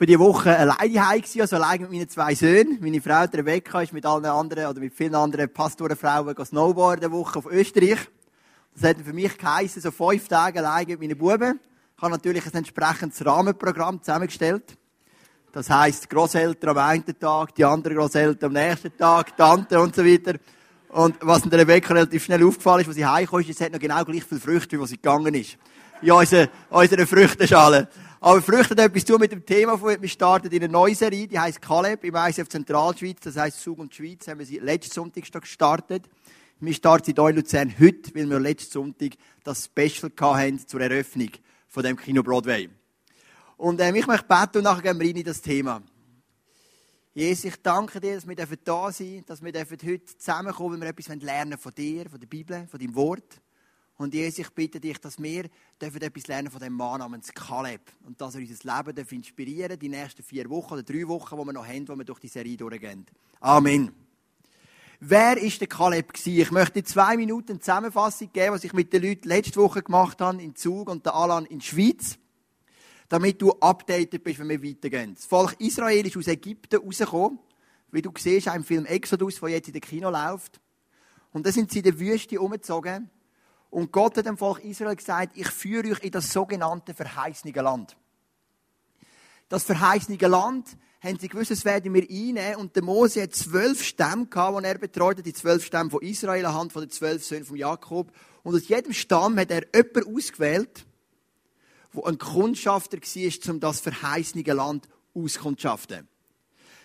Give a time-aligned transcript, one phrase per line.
[0.00, 2.78] war die Woche alleine heim, also allein mit meinen zwei Söhnen.
[2.80, 7.38] Meine Frau Rebecca ist mit allen anderen oder mit vielen anderen Pastorenfrauen snowboarden eine Woche
[7.38, 7.98] auf Österreich.
[8.74, 11.60] Das hat für mich geheißen, so fünf Tage allein mit meinen Buben.
[11.94, 14.74] Ich habe natürlich ein entsprechendes Rahmenprogramm zusammengestellt.
[15.52, 20.02] Das heisst, Großeltern am einen Tag, die anderen Großeltern am nächsten Tag, Tante und so
[20.02, 20.38] weiter.
[20.88, 23.78] Und was der Rebecca relativ schnell aufgefallen ist, als sie heimgekommen ist, es hat noch
[23.78, 25.58] genau gleich viele Früchte, wie sie gegangen ist.
[26.00, 27.86] Ja, unsere, unsere Früchteschale.
[28.22, 31.38] Aber Früchte hat etwas zu mit dem Thema, wir starten in eine neue Serie, die
[31.38, 35.24] heisst Kaleb im ISF Zentralschweiz, das heisst Zug und Schweiz, haben wir sie letzten Sonntag
[35.40, 36.04] gestartet.
[36.58, 39.12] Wir starten in Luzern heute, weil wir letzten Sonntag
[39.42, 41.30] das Special hatten zur Eröffnung
[41.66, 42.68] von dem Kino Broadway.
[43.56, 45.82] Und ähm, ich möchte beten und nachher gehen wir rein in das Thema.
[47.14, 50.88] Jesus, ich danke dir, dass wir da sein dürfen, dass wir heute zusammenkommen, wenn wir
[50.90, 53.40] etwas lernen von dir, von der Bibel, von deinem Wort.
[54.00, 57.82] Und Jesus, ich bitte dich, dass wir dürfen etwas lernen von dem Mann namens Kaleb.
[58.06, 61.44] Und dass er unser Leben dürfen inspirieren die nächsten vier Wochen oder drei Wochen, die
[61.44, 63.04] wir noch haben, wo wir durch die Serie durchgehen.
[63.40, 63.92] Amen.
[65.00, 66.14] Wer ist der Kaleb?
[66.24, 70.18] Ich möchte zwei Minuten eine Zusammenfassung geben, was ich mit den Leuten letzte Woche gemacht
[70.22, 72.16] habe, in Zug und der Alan in der Schweiz.
[73.10, 75.14] Damit du updated bist, wenn wir weitergehen.
[75.14, 77.38] Das Volk Israel ist aus Ägypten rausgekommen.
[77.90, 80.58] Wie du siehst, im Film Exodus, der jetzt in der Kino läuft.
[81.32, 83.10] Und dann sind sie in der Wüste umgezogen
[83.70, 87.96] und Gott hat dem Volk Israel gesagt, ich führe euch in das sogenannte verheißene Land.
[89.48, 92.56] Das verheißene Land, haben sie gewusst, das werden wir einnehmen.
[92.56, 96.02] Und der Mose hat zwölf Stämme gehabt, die er betreut hat, die zwölf Stämme von
[96.02, 98.12] Israel anhand von den zwölf Söhnen von Jakob.
[98.42, 100.86] Und aus jedem Stamm hat er jemanden ausgewählt,
[101.94, 106.06] der ein Kundschafter war, um das verheißene Land auskundschaften.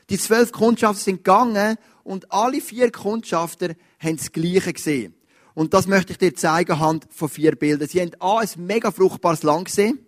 [0.09, 5.14] Die zwölf Kundschafter sind gegangen und alle vier Kundschafter haben das Gleiche gesehen.
[5.55, 7.87] Und das möchte ich dir zeigen anhand von vier Bildern.
[7.87, 10.05] Sie haben A, ein mega fruchtbares Land gesehen.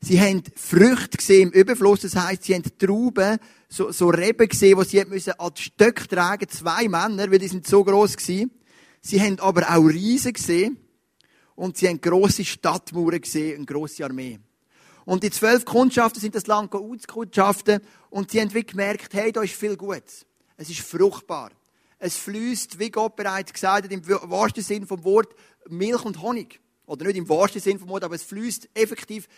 [0.00, 2.00] Sie haben Früchte gesehen im Überfluss.
[2.00, 3.38] Das heisst, sie haben Trauben,
[3.68, 6.48] so, so Reben gesehen, die sie müssen an die Stöcke tragen.
[6.48, 8.52] Zwei Männer, weil die sind so gross gewesen.
[9.00, 10.78] Sie haben aber auch Riesen gesehen.
[11.56, 14.38] Und sie haben grosse Stadtmauern gesehen, eine grosse Armee.
[15.04, 17.80] Und die zwölf Kundschaften sind das Land auskundschaften.
[18.10, 20.04] Und sie haben gemerkt, hey, da ist viel gut.
[20.56, 21.50] Es ist fruchtbar.
[22.04, 25.36] Es fließt, wie Gott bereits gesagt hat, im wahrsten Sinn vom Wort,
[25.68, 26.58] Milch und Honig.
[26.84, 29.28] Oder nicht im wahrsten Sinn vom Wort, aber es fließt effektiv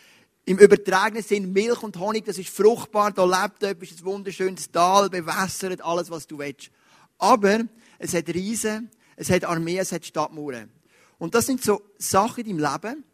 [0.47, 2.25] im übertragenen Sinn Milch und Honig.
[2.25, 6.71] Das ist fruchtbar, da lebt etwas, ein wunderschönes Tal, bewässert, alles, was du willst.
[7.19, 7.65] Aber
[7.99, 10.71] es hat Riesen, es hat Armee, es hat Stadtmauern.
[11.19, 13.05] Und das sind so Sachen in deinem Leben,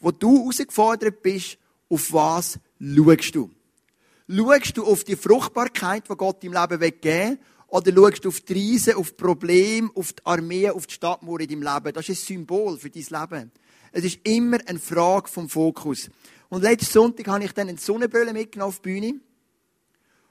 [0.00, 1.56] wo du herausgefordert bist,
[1.88, 3.50] auf was schaust du?
[4.28, 7.38] Schaust du auf die Fruchtbarkeit, die Gott im Leben weggeben
[7.70, 11.48] oder schaust du auf die Riesen, auf Probleme, auf die Armee, auf die Stadtmauer in
[11.48, 11.94] deinem Leben?
[11.94, 13.52] Das ist ein Symbol für dein Leben.
[13.92, 16.10] Es ist immer eine Frage vom Fokus.
[16.48, 19.20] Und letzten Sonntag habe ich dann eine Sonnenbrille mitgenommen auf die Bühne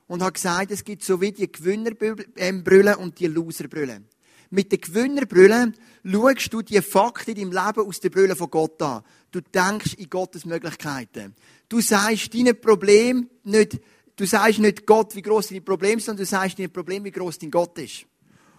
[0.07, 4.01] und habe gesagt, es gibt so wie die Gewinnerbrille und die Loserbrille.
[4.49, 5.73] Mit der Gewinnerbrille
[6.03, 9.03] schaust du die Fakten in deinem Leben aus der Brille von Gott an.
[9.31, 11.35] Du denkst in Gottes Möglichkeiten.
[11.69, 13.79] Du sagst deine Probleme nicht,
[14.19, 17.11] Du sagst nicht Gott, wie groß deine Probleme sind, sondern du sagst deine Probleme, wie
[17.11, 18.05] groß dein Gott ist.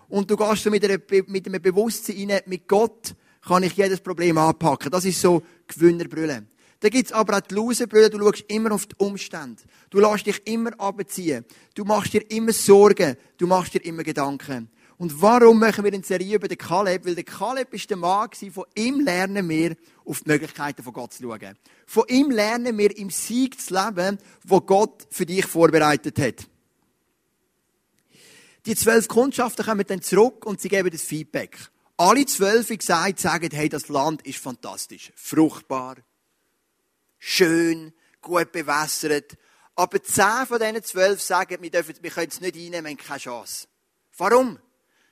[0.08, 3.14] Und du gehst so mit, einer, mit einem Bewusstsein rein, mit Gott
[3.46, 4.90] kann ich jedes Problem anpacken.
[4.90, 6.46] Das ist so Gewinnerbrille.
[6.80, 9.62] Da gibt's aber auch die Loserbrille, du schaust immer auf die Umstände.
[9.90, 11.44] Du lässt dich immer abziehen.
[11.74, 13.16] Du machst dir immer Sorgen.
[13.36, 14.70] Du machst dir immer Gedanken.
[15.00, 17.06] Und warum machen wir eine Serie über den Kaleb?
[17.06, 19.74] Weil der Kaleb ist der Mann von ihm lernen wir,
[20.04, 21.56] auf die Möglichkeiten von Gott zu schauen.
[21.86, 26.46] Von ihm lernen wir im Sieg zu leben, wo Gott für dich vorbereitet hat.
[28.66, 31.56] Die zwölf Kundschaften kommen dann zurück und sie geben das Feedback.
[31.96, 35.12] Alle zwölf, wie gesagt, sagen, hey, das Land ist fantastisch.
[35.16, 35.96] Fruchtbar,
[37.18, 39.38] schön, gut bewässert.
[39.76, 42.96] Aber zehn von diesen zwölf sagen, wir, dürfen, wir können es nicht einnehmen, wir haben
[42.98, 43.66] keine Chance.
[44.18, 44.58] Warum?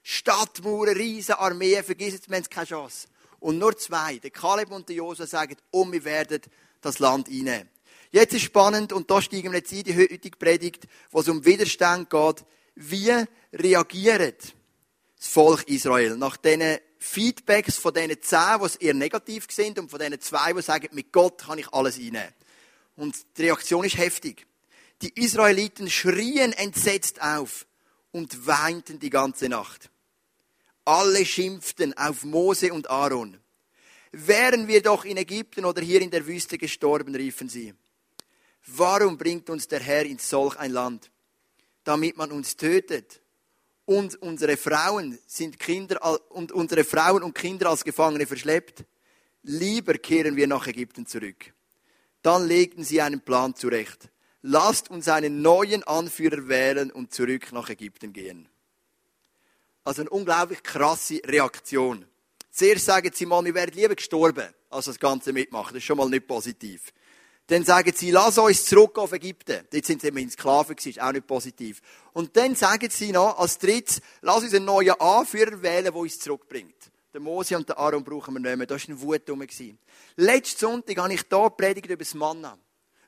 [0.03, 3.09] Stadtmauern, riesen Armeen, vergiss es, wir haben keine Chance.
[3.41, 6.43] Und nur zwei, der Kaleb und der Josua, sagen, um, wir werden
[6.81, 7.69] das Land einnehmen.
[8.11, 11.45] Jetzt ist spannend, und da steigen wir jetzt ein, die heutige Predigt, wo es um
[11.45, 12.45] Widerstand geht.
[12.75, 13.13] Wie
[13.53, 14.55] reagiert
[15.19, 20.01] das Volk Israel nach diesen Feedbacks von diesen zehn, die eher negativ sind, und von
[20.01, 22.33] diesen zwei, die sagen, mit Gott kann ich alles einnehmen.
[22.97, 24.47] Und die Reaktion ist heftig.
[25.03, 27.67] Die Israeliten schrien entsetzt auf
[28.13, 29.91] und weinten die ganze Nacht.
[30.85, 33.39] Alle schimpften auf Mose und Aaron.
[34.13, 37.75] Wären wir doch in Ägypten oder hier in der Wüste gestorben, riefen sie.
[38.67, 41.11] Warum bringt uns der Herr in solch ein Land?
[41.85, 43.21] Damit man uns tötet.
[43.85, 48.85] Und unsere Frauen sind Kinder, und unsere Frauen und Kinder als Gefangene verschleppt.
[49.43, 51.55] Lieber kehren wir nach Ägypten zurück.
[52.21, 54.11] Dann legten sie einen Plan zurecht.
[54.43, 58.49] Lasst uns einen neuen Anführer wählen und zurück nach Ägypten gehen.
[59.85, 62.07] Also eine unglaublich krasse Reaktion.
[62.51, 65.75] Zuerst sagen sie mal, wir werden lieber gestorben, als das Ganze mitmachen.
[65.75, 66.93] Das ist schon mal nicht positiv.
[67.47, 69.67] Dann sagen sie, lass uns zurück auf Ägypten.
[69.71, 71.81] Dort sind sie immerhin Sklaven gewesen, auch nicht positiv.
[72.13, 76.19] Und dann sagen sie noch, als drittes, lass uns einen neuen Anführer wählen, der uns
[76.19, 76.75] zurückbringt.
[77.15, 78.67] Der Mose und der Aaron brauchen wir nicht mehr.
[78.67, 79.43] Da war eine Wut rum.
[80.17, 82.59] Letzten Sonntag habe ich hier predigt über das Manna.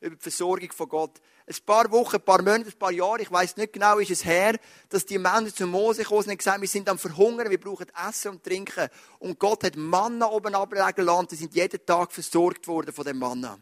[0.00, 1.20] Über die Versorgung von Gott.
[1.46, 4.24] Ein paar Wochen, ein paar Monate, ein paar Jahre, ich weiß nicht genau, ist es
[4.24, 4.58] her,
[4.88, 8.30] dass die Männer zu Mose sind und gesagt wir sind am Verhungern, wir brauchen Essen
[8.30, 8.88] und Trinken.
[9.18, 13.18] Und Gott hat Manna oben ablegen lassen, die sind jeden Tag versorgt worden von dem
[13.18, 13.58] Manna.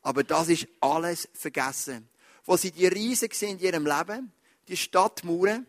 [0.00, 2.08] Aber das ist alles vergessen.
[2.44, 4.32] Wo sie die Riesen sind in ihrem Leben,
[4.68, 5.66] die Stadtmauern,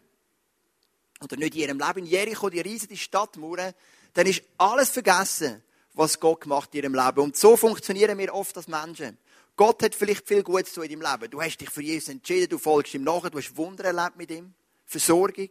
[1.21, 3.73] oder nicht in ihrem Leben, in Jericho, die Riesen, die Stadtmauern,
[4.13, 5.63] dann ist alles vergessen,
[5.93, 7.19] was Gott gemacht in ihrem Leben.
[7.19, 9.17] Und so funktionieren wir oft als Menschen.
[9.57, 11.29] Gott hat vielleicht viel Gutes zu in deinem Leben.
[11.29, 14.31] Du hast dich für Jesus entschieden, du folgst ihm nachher, du hast Wunder erlebt mit
[14.31, 14.53] ihm,
[14.85, 15.49] Versorgung.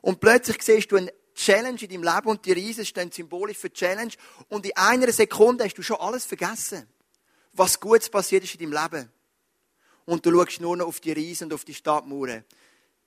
[0.00, 3.70] Und plötzlich siehst du eine Challenge in deinem Leben und die Riesen stehen symbolisch für
[3.70, 4.12] Challenge.
[4.48, 6.86] Und in einer Sekunde hast du schon alles vergessen
[7.52, 9.12] was Gutes passiert ist in deinem Leben.
[10.04, 12.44] Und du schaust nur noch auf die Riesen und auf die Stadtmauern.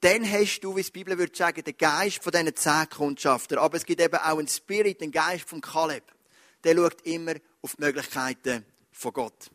[0.01, 3.59] Dann hast du, wie die Bibel würde sagen, den Geist von diesen zehn Kundschafter.
[3.59, 6.03] Aber es gibt eben auch einen Spirit, den Geist von Kaleb.
[6.63, 9.49] Der schaut immer auf die Möglichkeiten von Gott.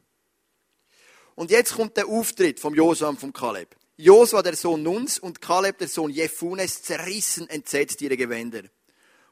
[1.41, 3.75] Und jetzt kommt der Auftritt vom Josua und vom Kaleb.
[3.97, 8.65] Josua, der Sohn Nuns, und Kaleb, der Sohn Jephunes, zerrissen entsetzt ihre Gewänder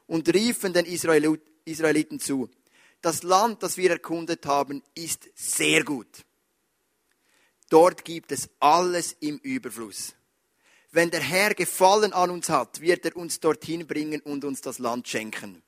[0.07, 2.49] und riefen den Israeliten zu
[2.99, 6.25] das Land, das wir erkundet haben, ist sehr gut.
[7.69, 10.15] Dort gibt es alles im Überfluss.
[10.89, 14.79] Wenn der Herr Gefallen an uns hat, wird er uns dorthin bringen und uns das
[14.79, 15.61] Land schenken.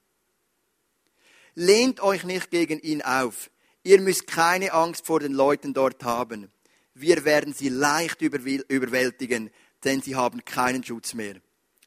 [1.53, 3.51] Lehnt euch nicht gegen ihn auf.
[3.83, 6.51] Ihr müsst keine Angst vor den Leuten dort haben.
[6.93, 9.49] Wir werden sie leicht überwältigen,
[9.83, 11.35] denn sie haben keinen Schutz mehr.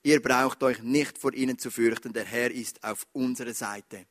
[0.03, 4.07] Ihr braucht euch nicht vor ihnen zu fürchten, der Herr ist auf unserer Seite.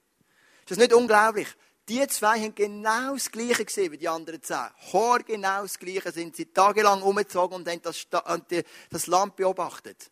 [0.61, 1.47] Ist das nicht unglaublich?
[1.89, 4.69] Die zwei haben genau das Gleiche gesehen wie die anderen zehn.
[4.93, 8.07] Hor genau das Gleiche sind sie tagelang umgezogen und haben das,
[8.89, 10.09] das Land beobachtet.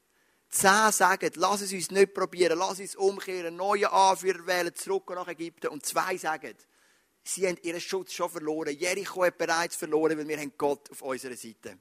[0.49, 5.29] Zehn sagen, lass es uns nicht probieren, lass uns umkehren, neue Anführer wählen, zurück nach
[5.29, 5.67] Ägypten.
[5.67, 6.53] Und zwei sagen,
[7.23, 8.75] sie haben ihren Schutz schon verloren.
[8.77, 11.77] Jericho hat bereits verloren, weil wir haben Gott auf unserer Seite.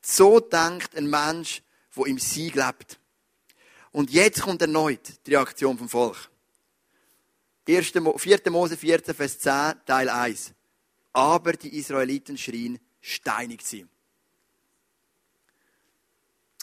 [0.00, 1.62] So denkt ein Mensch,
[1.96, 2.98] der im Sieg lebt.
[3.92, 6.30] Und jetzt kommt erneut die Reaktion vom Volk.
[7.66, 8.00] 4.
[8.50, 10.52] Mose 14, Vers 10, Teil 1.
[11.12, 13.86] Aber die Israeliten schrien, steinigt sie.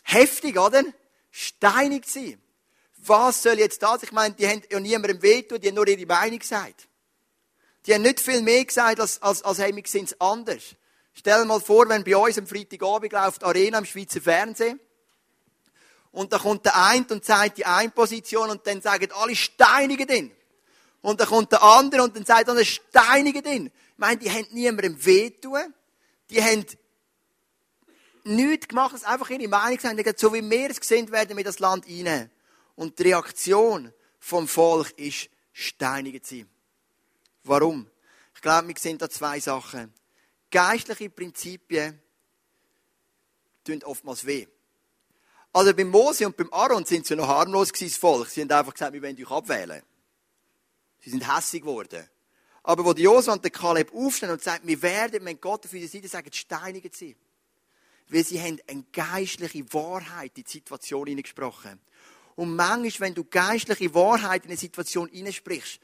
[0.04, 0.84] Heftig, oder?
[1.30, 2.38] Steinigt sie.
[2.98, 4.04] Was soll jetzt das?
[4.04, 6.89] Ich meine, die haben ja niemandem wehtun, die haben nur ihre Meinung gesagt.
[7.86, 10.76] Die haben nicht viel mehr gesagt, als, als, als hey, wir sind es anders.
[11.14, 14.80] Stell dir mal vor, wenn bei uns am Freitagabend läuft Arena im Schweizer Fernsehen
[16.12, 20.08] und da kommt der eine und zeigt die eine Position und dann sagen alle steinigen
[20.08, 20.32] den.
[21.02, 23.66] Und dann kommt der andere und dann sagt er, steinigen ihn.
[23.68, 25.74] Ich meine, die haben niemandem wehtun.
[26.30, 26.66] Die haben
[28.24, 30.20] nichts gemacht, es einfach ihre Meinung gesagt.
[30.20, 32.30] So wie wir es sehen, werden wir das Land einnehmen.
[32.76, 36.46] Und die Reaktion vom Volk ist, steinigen sie.
[37.44, 37.90] Warum?
[38.36, 39.94] Ich glaube, wir sehen da zwei Sachen.
[40.52, 42.02] Geistliche Prinzipien
[43.64, 44.48] tun oftmals weh.
[45.52, 48.30] Also beim Mose und beim Aaron sind sie noch harmlos gewesen, das Volk.
[48.30, 49.82] Sie haben einfach gesagt, wir wollen euch abwählen.
[51.00, 52.08] Sie sind hässig geworden.
[52.64, 55.74] Aber wo die Josua und der Kaleb aufstehen und sagen, wir werden, wenn Gott auf
[55.74, 57.16] unserer Seite sagt, steinigen sie.
[58.10, 61.80] Weil sie haben eine geistliche Wahrheit in die Situation hineingesprochen.
[62.36, 65.80] Und manchmal, wenn du geistliche Wahrheit in eine Situation hineinsprichst,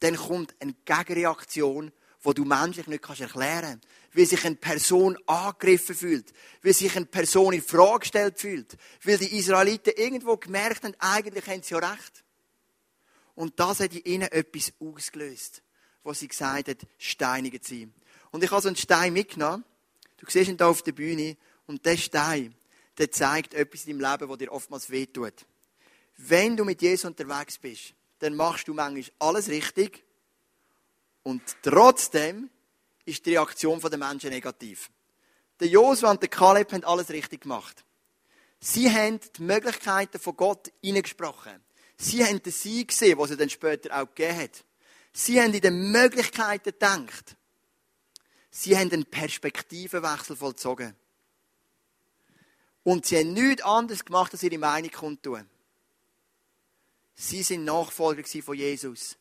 [0.00, 3.86] dann kommt eine Gegenreaktion, wo du menschlich nicht kannst erklären kannst.
[4.12, 6.32] Weil sich eine Person angegriffen fühlt.
[6.62, 8.76] Weil sich eine Person in Frage gestellt fühlt.
[9.04, 12.24] Weil die Israeliten irgendwo gemerkt haben, eigentlich haben sie ja recht.
[13.34, 15.62] Und das hat in ihnen etwas ausgelöst,
[16.02, 17.88] wo sie gesagt hat, steinigen sie.
[18.30, 19.64] Und ich habe so einen Stein mitgenommen.
[20.16, 21.36] Du siehst ihn hier auf der Bühne.
[21.66, 22.54] Und der Stein,
[22.98, 25.46] der zeigt etwas in deinem Leben, das dir oftmals wehtut.
[26.16, 30.04] Wenn du mit Jesus unterwegs bist, dann machst du manchmal alles richtig.
[31.22, 32.50] Und trotzdem
[33.04, 34.90] ist die Reaktion der Menschen negativ.
[35.60, 37.84] Der Josua und der Kaleb haben alles richtig gemacht.
[38.60, 41.62] Sie haben die Möglichkeiten von Gott hineingesprochen.
[41.96, 44.64] Sie haben den Sieg gesehen, was er dann später auch gegeben hat.
[45.12, 47.36] Sie haben in den Möglichkeiten gedacht.
[48.50, 50.94] Sie haben einen Perspektivenwechsel vollzogen.
[52.82, 55.48] Und sie haben nichts anderes gemacht, als ihre Meinung kundtun.
[57.16, 59.16] Sie sind Nachfolger von Jesus,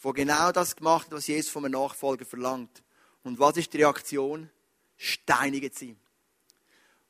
[0.00, 2.82] wo genau das gemacht was Jesus von einem Nachfolger verlangt.
[3.24, 4.48] Und was ist die Reaktion?
[4.96, 5.96] steinigt sie.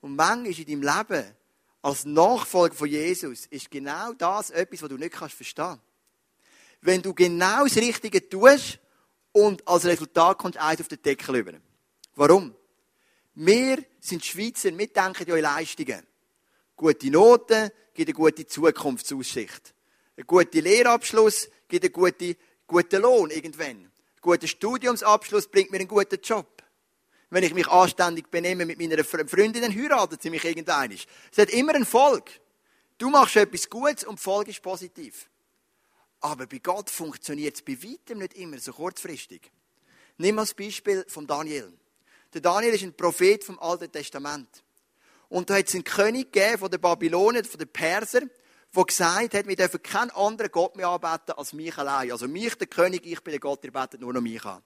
[0.01, 1.37] Und manchmal in deinem Leben,
[1.83, 5.79] als Nachfolger von Jesus, ist genau das etwas, was du nicht kannst verstehen.
[6.81, 8.79] Wenn du genau das Richtige tust
[9.33, 11.53] und als Resultat kommst eins auf den Deckel über.
[12.15, 12.55] Warum?
[13.35, 16.07] Wir sind Schweizer, wir denken ja in Leistungen.
[16.77, 19.75] Gute Noten gibt eine gute Zukunftsaussicht.
[20.17, 23.81] Ein guter Lehrabschluss gibt einen guten, guten Lohn irgendwann.
[23.81, 23.91] Ein
[24.21, 26.63] guter Studiumsabschluss bringt mir einen guten Job.
[27.31, 30.93] Wenn ich mich anständig benehme mit meiner Freundin, dann heiratet sie mich irgendwann.
[30.93, 32.31] Es hat immer einen Folg.
[32.97, 35.29] Du machst etwas Gutes und die Folge ist positiv.
[36.21, 39.51] Aber bei Gott funktioniert es bei weitem nicht immer so kurzfristig.
[40.17, 41.73] Nimm das Beispiel von Daniel.
[42.33, 44.49] Der Daniel ist ein Prophet vom Alten Testament.
[45.29, 48.23] Und da hat es einen König gegeben von den Babylonien, von den Perser,
[48.75, 52.11] der gesagt hat, wir dürfen keinen anderen Gott mehr anbeten als mich allein.
[52.13, 54.63] Also mich, der König, ich bin der Gott, ihr betet nur noch mich an.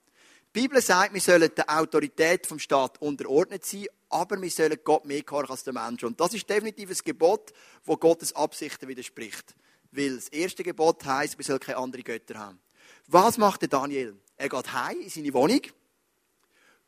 [0.54, 5.04] Die Bibel sagt, wir sollen der Autorität vom Staat unterordnet sein, aber wir sollen Gott
[5.04, 6.02] mehr gehorchen als der Mensch.
[6.04, 7.52] Und das ist definitiv ein Gebot,
[7.84, 9.54] wo Gottes Absichten widerspricht.
[9.90, 12.60] Weil das erste Gebot heißt, wir sollen keine anderen Götter haben.
[13.06, 14.16] Was macht der Daniel?
[14.36, 15.72] Er geht heim in seine Wohnung, geht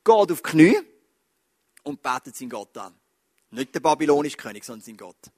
[0.07, 0.79] auf die Knie
[1.83, 2.95] und betet seinen Gott an.
[3.51, 5.31] Nicht der babylonische König, sondern sein Gott.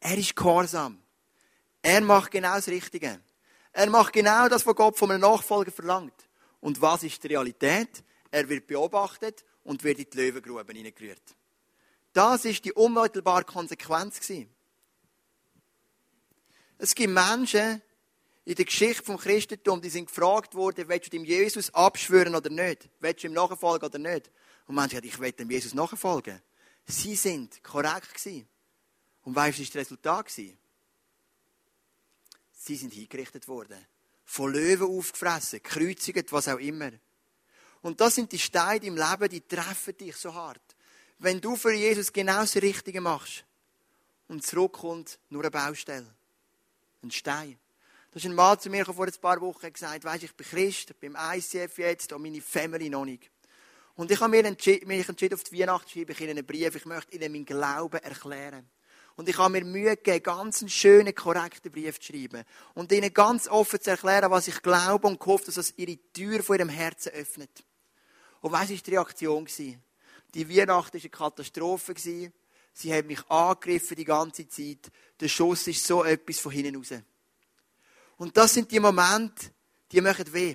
[0.00, 1.02] Er ist gehorsam.
[1.82, 3.20] Er macht genau das Richtige.
[3.72, 6.28] Er macht genau das, was Gott von einem Nachfolger verlangt.
[6.60, 8.02] Und was ist die Realität?
[8.30, 11.22] Er wird beobachtet und wird in die Löwengruben hineingerührt.
[12.12, 14.20] Das ist die unmittelbare Konsequenz.
[16.78, 17.82] Es gibt Menschen
[18.44, 22.48] in der Geschichte vom Christentum, die sind gefragt worden, willst du dem Jesus abschwören oder
[22.48, 22.88] nicht?
[22.98, 24.30] Willst du ihm nachfolgen oder nicht?
[24.66, 26.40] Und manche sagen, ich will dem Jesus nachfolgen.
[26.86, 28.48] Sie sind korrekt gewesen.
[29.22, 30.44] Und weißt du, was das Resultat war?
[32.68, 33.78] Sie sind hingerichtet worden
[34.26, 36.90] von Löwen aufgefressen, gekreuzigt, was auch immer.
[37.80, 40.76] Und das sind die Steine im Leben, die treffen dich so hart.
[41.18, 43.46] Wenn du für Jesus genau das Richtige machst
[44.26, 46.14] und zurückkommt nur eine Baustelle,
[47.02, 47.58] ein Stein.
[48.10, 50.92] Da ist ein Mann zu mir vor ein paar Wochen gesagt, weisst, ich bin Christ,
[51.00, 53.30] beim ICF jetzt und meine Family noch nicht.
[53.94, 56.74] Und ich habe mir entschieden, mich entschieden auf die Weihnacht schreibe ich ihnen einen Brief,
[56.74, 58.68] ich möchte ihnen meinen Glauben erklären.
[59.18, 62.44] Und ich habe mir Mühe gegeben, ganz einen schönen, korrekten Brief zu schreiben.
[62.74, 66.40] Und ihnen ganz offen zu erklären, was ich glaube und hoffe, dass es ihre Tür
[66.40, 67.50] vor ihrem Herzen öffnet.
[68.40, 69.48] Und was war die Reaktion?
[70.34, 71.94] Die Weihnacht war eine Katastrophe.
[71.98, 74.88] Sie haben mich angegriffen die ganze Zeit.
[75.18, 76.94] Der Schuss ist so etwas von hinten raus.
[78.18, 79.50] Und das sind die Momente,
[79.90, 80.54] die machen weh.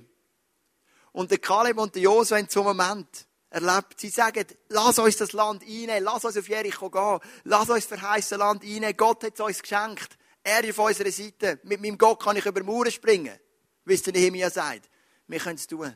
[1.11, 3.99] Und der Kaleb und der Josua in so einem Moment, erlebt.
[3.99, 8.39] Sie sagen, lass uns das Land einnehmen, lass uns auf Jericho gehen, lass uns verheißen
[8.39, 8.97] Land einnehmen.
[8.97, 10.17] Gott hat es uns geschenkt.
[10.43, 11.59] Er ist auf unserer Seite.
[11.63, 13.37] Mit meinem Gott kann ich über Mauern springen.
[13.85, 14.89] Wie es der Nehemiah sagt.
[15.27, 15.95] Wir können es tun.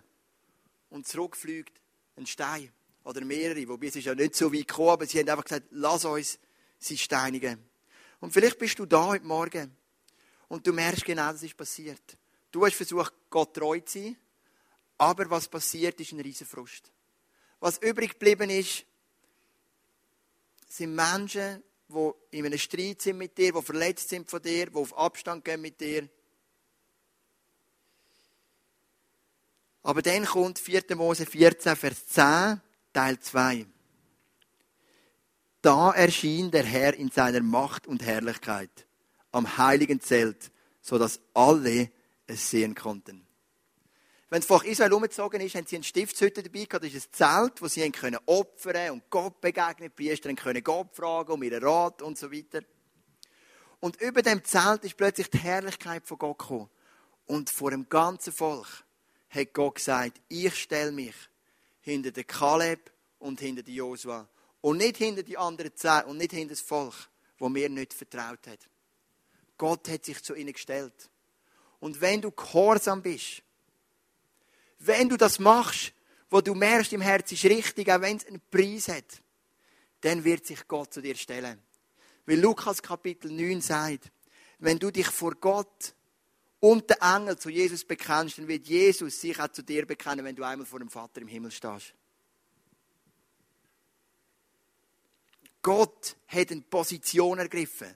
[0.89, 1.81] Und zurückfliegt
[2.15, 2.71] ein Stein.
[3.03, 3.67] Oder mehrere.
[3.67, 6.39] Wobei es ist ja nicht so weit gekommen, aber sie haben einfach gesagt, lass uns
[6.77, 7.67] sie steinigen.
[8.19, 9.75] Und vielleicht bist du da heute Morgen
[10.47, 12.17] und du merkst genau, das ist passiert.
[12.51, 14.17] Du hast versucht, Gott treu zu sein,
[14.97, 16.91] aber was passiert, ist ein riesen Frust
[17.59, 18.85] was übrig geblieben ist,
[20.67, 24.75] sind Menschen, die in einem Streit sind mit dir, die verletzt sind von dir, die
[24.75, 26.07] auf Abstand gehen mit dir.
[29.83, 30.83] Aber dann kommt 4.
[30.95, 32.61] Mose 14, Vers 10,
[32.91, 33.65] Teil 2.
[35.61, 38.85] Da erschien der Herr in seiner Macht und Herrlichkeit
[39.31, 41.91] am heiligen Zelt, so dass alle
[42.25, 43.26] es sehen konnten.
[44.29, 46.83] Wenn es vor Israel umgezogen ist, haben sie eine Stiftshütte dabei gehabt.
[46.83, 49.89] Das ist ein Zelt, wo sie können opfern und Gott begegnen.
[49.89, 52.61] Die Priester können Gott fragen um ihren Rat und so weiter.
[53.79, 56.69] Und über dem Zelt ist plötzlich die Herrlichkeit von Gott gekommen.
[57.25, 58.67] Und vor dem ganzen Volk
[59.29, 61.15] hat Gott gesagt, ich stelle mich
[61.79, 64.27] hinter den Kaleb und hinter die Josua.
[64.59, 66.95] Und nicht hinter die anderen zehn und nicht hinter das Volk,
[67.37, 68.59] wo mir nicht vertraut hat.
[69.57, 71.09] Gott hat sich zu ihnen gestellt.
[71.79, 73.43] Und wenn du gehorsam bist,
[74.79, 75.93] wenn du das machst,
[76.29, 79.21] wo du merkst, im Herzen ist richtig, auch wenn es einen Preis hat,
[80.01, 81.61] dann wird sich Gott zu dir stellen.
[82.25, 84.11] Weil Lukas Kapitel 9 sagt,
[84.59, 85.93] wenn du dich vor Gott
[86.59, 90.35] und den Engel zu Jesus bekennst, dann wird Jesus sich auch zu dir bekennen, wenn
[90.35, 91.93] du einmal vor dem Vater im Himmel stehst.
[95.61, 97.93] Gott hat eine Position ergriffen.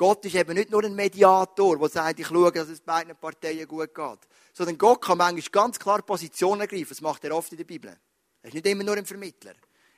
[0.00, 3.68] Gott ist eben nicht nur ein Mediator, der sagt, ich schaue, dass es beiden Parteien
[3.68, 4.18] gut geht.
[4.54, 6.88] Sondern Gott kann manchmal ganz klar Position ergreifen.
[6.88, 7.94] Das macht er oft in der Bibel.
[8.40, 9.52] Er ist nicht immer nur ein Vermittler.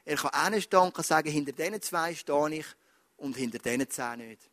[0.04, 2.66] Er kann hinstehen und sagen, hinter diesen zwei stehe ich
[3.18, 4.50] und hinter diesen zehn nicht.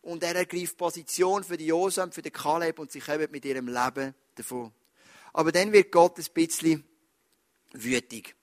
[0.00, 3.68] Und er ergreift Position für die Josem, für den Kaleb und sie kommen mit ihrem
[3.68, 4.72] Leben davon.
[5.34, 6.82] Aber dann wird Gott ein bisschen
[7.74, 8.34] wütig.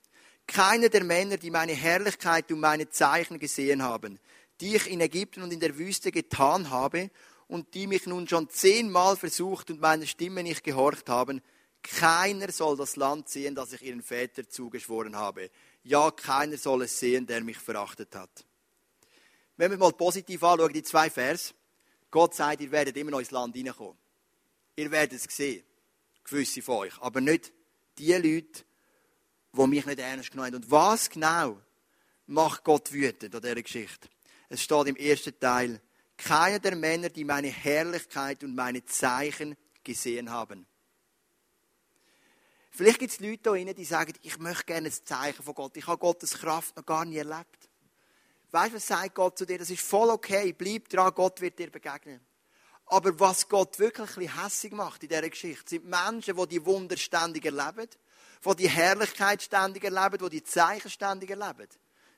[0.45, 4.19] Keiner der Männer, die meine Herrlichkeit und meine Zeichen gesehen haben,
[4.62, 7.10] die ich in Ägypten und in der Wüste getan habe
[7.48, 11.41] und die mich nun schon zehnmal versucht und meiner Stimme nicht gehorcht haben,
[11.83, 15.50] keiner soll das Land sehen, das ich ihren Vätern zugeschworen habe.
[15.83, 18.45] Ja, keiner soll es sehen, der mich verachtet hat.
[19.57, 21.53] Wenn wir mal positiv anschauen, die zwei Vers.
[22.10, 23.98] Gott sagt, ihr werdet immer noch ins Land hineinkommen.
[24.75, 25.63] Ihr werdet es sehen.
[26.24, 27.01] Gewisse von euch.
[27.01, 27.51] Aber nicht
[27.98, 28.63] die Leute,
[29.51, 30.63] die mich nicht ernst genommen haben.
[30.63, 31.60] Und was genau
[32.27, 34.07] macht Gott wütend an dieser Geschichte?
[34.53, 35.81] Es steht im ersten Teil,
[36.15, 40.67] keiner der Männer, die meine Herrlichkeit und meine Zeichen gesehen haben.
[42.69, 45.75] Vielleicht gibt es Leute hier die sagen, ich möchte gerne ein Zeichen von Gott.
[45.75, 47.67] Ich habe Gottes Kraft noch gar nie erlebt.
[48.51, 49.57] Weißt du, was sagt Gott zu dir?
[49.57, 50.53] Das ist voll okay.
[50.53, 52.19] Bleib dran, Gott wird dir begegnen.
[52.86, 56.95] Aber was Gott wirklich ein hässig macht in dieser Geschichte, sind Menschen, die die Wunder
[56.95, 57.89] ständig erleben,
[58.45, 61.69] die die Herrlichkeit ständig erleben, die die Zeichen ständig erleben.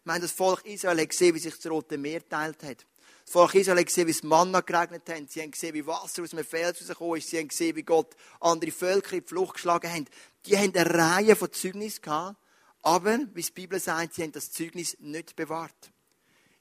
[0.06, 2.86] Ich meine, das Volk Israel gesehen, wie sich das Rote Meer teilt hat.
[3.24, 5.32] Das Volk Israel hat gesehen, wie es Manna geregnet hat.
[5.32, 7.28] Sie haben gesehen, wie Wasser aus einem Fels rausgekommen ist.
[7.28, 10.04] Sie haben gesehen, wie Gott andere Völker in die Flucht geschlagen hat.
[10.46, 12.38] Die haben eine Reihe von Zeugnissen gehabt.
[12.84, 15.92] Aber, wie die Bibel sagt, sie haben das Zeugnis nicht bewahrt.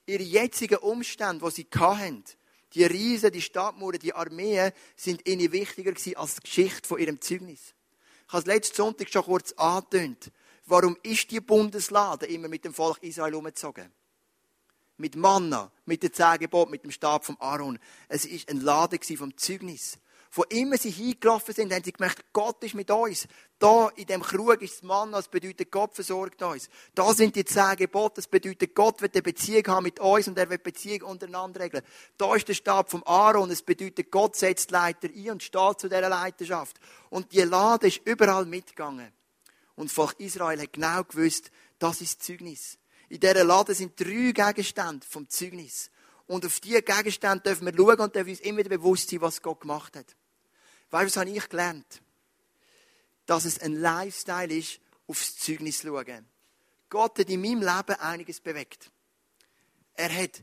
[0.07, 2.25] Ihre jetzigen Umstände, die sie hatten,
[2.73, 7.21] die Riesen, die Stadtmauern, die Armeen, sind ihnen wichtiger gewesen als die Geschichte von ihrem
[7.21, 7.75] Zeugnis.
[8.27, 10.33] Ich habe es letzten Sonntag schon kurz angetönt.
[10.67, 13.93] Warum ist die Bundeslade immer mit dem Volk Israel umgezogen?
[14.97, 17.79] Mit Manna, mit dem Zehngebot, mit dem Stab von Aaron.
[18.09, 19.99] Es ist ein Laden vom Zeugnis.
[20.37, 23.29] Wo immer sie hingelaufen sind, haben sie gemerkt, Gott ist mit uns.
[23.61, 26.69] Da in dem Krug ist das Manna, das bedeutet, Gott versorgt uns.
[26.95, 30.37] Da sind die zehn Gebote, das bedeutet, Gott wird eine Beziehung haben mit uns und
[30.37, 31.85] er wird Beziehung untereinander regeln.
[32.17, 35.89] Da ist der Stab vom Aaron, das bedeutet, Gott setzt Leiter ein und steht zu
[35.89, 36.81] dieser Leiterschaft.
[37.11, 39.13] Und die Lade ist überall mitgegangen.
[39.77, 42.79] Und das Volk Israel hat genau gewusst, das ist Zeugnis.
[43.09, 45.91] In dieser Lade sind drei Gegenstände vom Zeugnis.
[46.27, 49.43] Und auf diese Gegenstände dürfen wir schauen und dürfen uns immer wieder bewusst sein, was
[49.43, 50.17] Gott gemacht hat.
[50.91, 52.03] Weißt du, was habe ich gelernt?
[53.27, 56.27] Dass es ein Lifestyle ist, aufs Zeugnis zu schauen.
[56.89, 58.91] Gott hat in meinem Leben einiges bewegt.
[59.95, 60.43] Er hat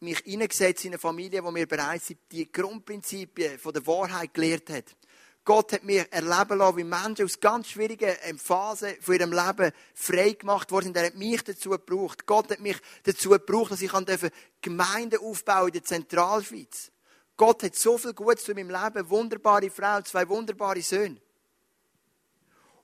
[0.00, 4.96] mich in eine Familie, wo mir bereits die Grundprinzipien von der Wahrheit gelehrt hat.
[5.46, 10.32] Gott hat mir erleben lassen, wie Menschen aus ganz schwierigen Phasen von ihrem Leben frei
[10.32, 10.96] gemacht worden sind.
[10.96, 12.26] Er hat mich dazu gebraucht.
[12.26, 13.92] Gott hat mich dazu gebraucht, dass ich
[14.60, 16.90] Gemeinden aufbauen in der Zentralschweiz.
[17.36, 19.08] Gott hat so viel Gutes zu meinem Leben.
[19.08, 21.20] Wunderbare Frau, zwei wunderbare Söhne.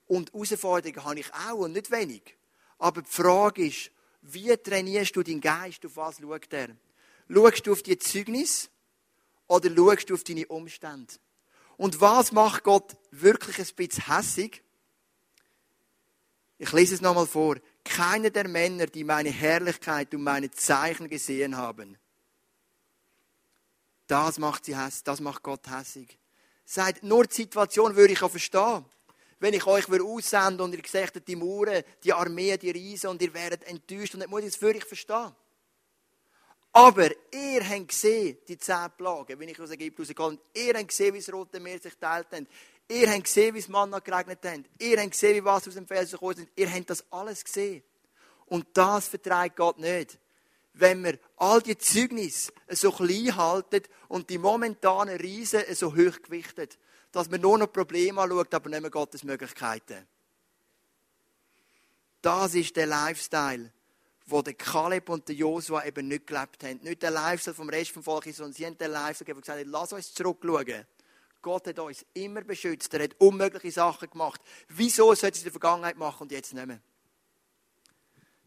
[0.07, 2.37] Und Herausforderungen habe ich auch und nicht wenig.
[2.79, 5.85] Aber die Frage ist, wie trainierst du deinen Geist?
[5.85, 6.69] Auf was schaut er?
[7.29, 8.71] Schaust du auf die Zeugnis
[9.49, 11.15] oder schaust du auf deine Umstände?
[11.83, 14.63] Und was macht Gott wirklich ein bisschen hässig?
[16.57, 17.57] Ich lese es nochmal vor.
[17.83, 21.99] Keiner der Männer, die meine Herrlichkeit und meine Zeichen gesehen haben,
[24.07, 26.17] das macht sie hässlich, das macht Gott hässig.
[26.65, 28.85] Sagt, nur die Situation würde ich auch verstehen.
[29.41, 33.35] Wenn ich euch aussende und ihr seht die Mauern, die Armee, die Riesen und ihr
[33.35, 35.35] werdet enttäuscht und nicht muss ich es für euch verstehen.
[36.73, 40.67] Aber ihr habt gesehen, die zehn Plagen, wenn ich aus Ägypten rausgekommen bin.
[40.67, 42.45] Ihr habt gesehen, wie das Rote Meer sich teilt hat.
[42.89, 44.61] Ihr habt gesehen, wie es Manna geregnet hat.
[44.79, 46.49] Ihr habt gesehen, wie Wasser aus dem Felsen gekommen ist.
[46.57, 47.83] Ihr habt das alles gesehen.
[48.47, 50.19] Und das vertreibt Gott nicht
[50.75, 56.79] wenn wir all die Zeugnisse so klein halten und die momentanen Riesen so hoch gewichtet,
[57.11, 60.07] dass man nur noch Probleme anschaut, aber nicht mehr Gottes Möglichkeiten.
[62.23, 63.71] Das ist der Lifestyle,
[64.27, 66.81] wo der Kaleb und der Josua eben nicht gelebt haben.
[66.83, 69.67] Nicht der Lifestyle vom Rest vom Volk, sondern sie haben den Lifestyle gegeben und gesagt,
[69.67, 70.87] lass uns zurückschauen.
[71.43, 72.95] Gott hat uns immer beschützt.
[72.95, 74.41] Er hat unmögliche Sachen gemacht.
[74.69, 76.81] Wieso sollte es in der Vergangenheit machen und jetzt nicht mehr?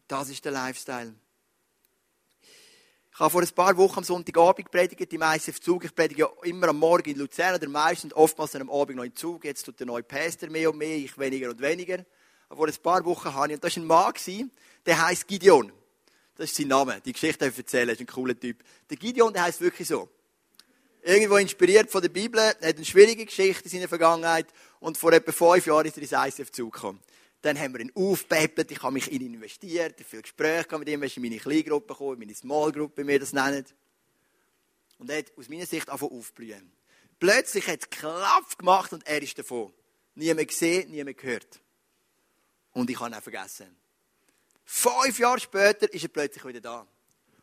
[0.08, 1.14] Das ist der Lifestyle.
[3.12, 5.86] Ich habe vor ein paar Wochen am Sonntagabend predigt, im ICF Zug.
[5.86, 9.16] Ich predige ja immer am Morgen in Luzern oder meistens oftmals am Abend noch in
[9.16, 9.46] Zug.
[9.46, 12.06] Jetzt tut der neue Pastor mehr und mehr, ich weniger und weniger.
[12.50, 14.14] Aber vor ein paar Wochen habe ich, und das war ein Mann,
[14.86, 15.71] der heißt Gideon.
[16.36, 17.02] Das ist sein Name.
[17.06, 18.63] Die Geschichte ich erzählen, ist ein cooler Typ.
[18.89, 20.10] Der Gideon, der heißt wirklich so.
[21.02, 24.48] Irgendwo inspiriert von der Bibel, hat eine schwierige Geschichte in seiner Vergangenheit
[24.80, 27.00] und vor etwa fünf Jahren ist er ins ICF Zug gekommen.
[27.41, 31.04] Dann haben wir ihn aufgepäppelt, ich habe mich in ihn investiert, viel Gespräche mit ihm,
[31.04, 33.65] er ist in meine Kleingruppe gekommen, in meine Smallgruppe, wie wir das nennen.
[34.98, 36.71] Und er hat aus meiner Sicht angefangen aufblühen.
[37.19, 39.71] Plötzlich hat es Klapp gemacht und er ist davon.
[40.15, 41.62] Niemand gesehen, niemand gehört.
[42.71, 43.76] Und ich habe ihn auch vergessen.
[44.65, 46.88] Fünf Jahre später ist er plötzlich wieder da.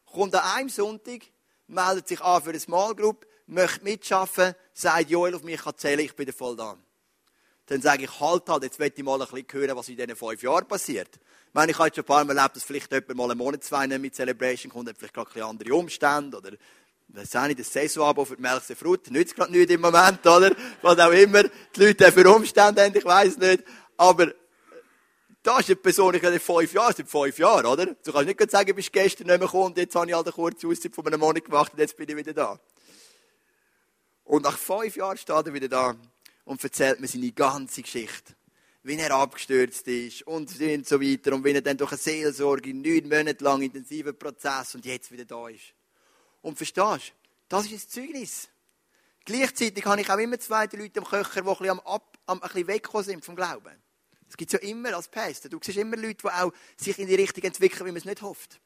[0.05, 1.23] Kommt an einem Sonntag,
[1.69, 6.15] meldet sich an für eine Small Group, möchte mitschaffen, sagt Joel auf mich zählen, ich
[6.15, 6.77] bin voll da.
[7.67, 10.17] dann sage ich, halt halt, jetzt möchte ich mal ein bisschen hören, was in diesen
[10.17, 11.09] fünf Jahren passiert.
[11.15, 13.39] Ich meine, ich habe jetzt schon ein paar Mal erlebt, dass vielleicht jemand mal einen
[13.39, 16.51] Monat, zwei nicht mit Celebration kommt, hat vielleicht gerade ein andere Umstände oder
[17.09, 20.55] weiß auch nicht, das Saisonabo für die Melchse Frucht nützt gerade nicht im Moment, oder?
[20.81, 23.65] Was auch immer die Leute für Umstände haben, ich weiß nicht.
[23.97, 24.33] Aber
[25.43, 27.87] da ist eine Person, ich fünf Jahre, sind fünf Jahre, oder?
[27.87, 30.27] Du kannst nicht sagen, du bist gestern nicht mehr gekommen und jetzt habe ich halt
[30.27, 32.61] eine kurze Auszeit von einem Monat gemacht und jetzt bin ich wieder da.
[34.25, 35.97] Und nach fünf Jahren steht er wieder da
[36.45, 38.35] und erzählt mir seine ganze Geschichte.
[38.85, 41.35] Wie er abgestürzt ist und so weiter.
[41.35, 45.25] Und wie er dann durch eine Seelsorge neun Monate lang intensiven Prozess und jetzt wieder
[45.25, 45.75] da ist.
[46.41, 47.13] Und verstehst du?
[47.49, 48.49] Das ist ein Zeugnis.
[49.25, 52.41] Gleichzeitig habe ich auch immer zwei Leute am Köcher, die ein bisschen, am am, ein
[52.41, 53.77] bisschen weggekommen sind vom Glauben.
[54.33, 55.51] Es gibt ja immer als Pächter.
[55.51, 58.23] Du siehst immer Leute, die auch sich in die Richtung entwickeln, wie man es nicht
[58.23, 58.63] hofft.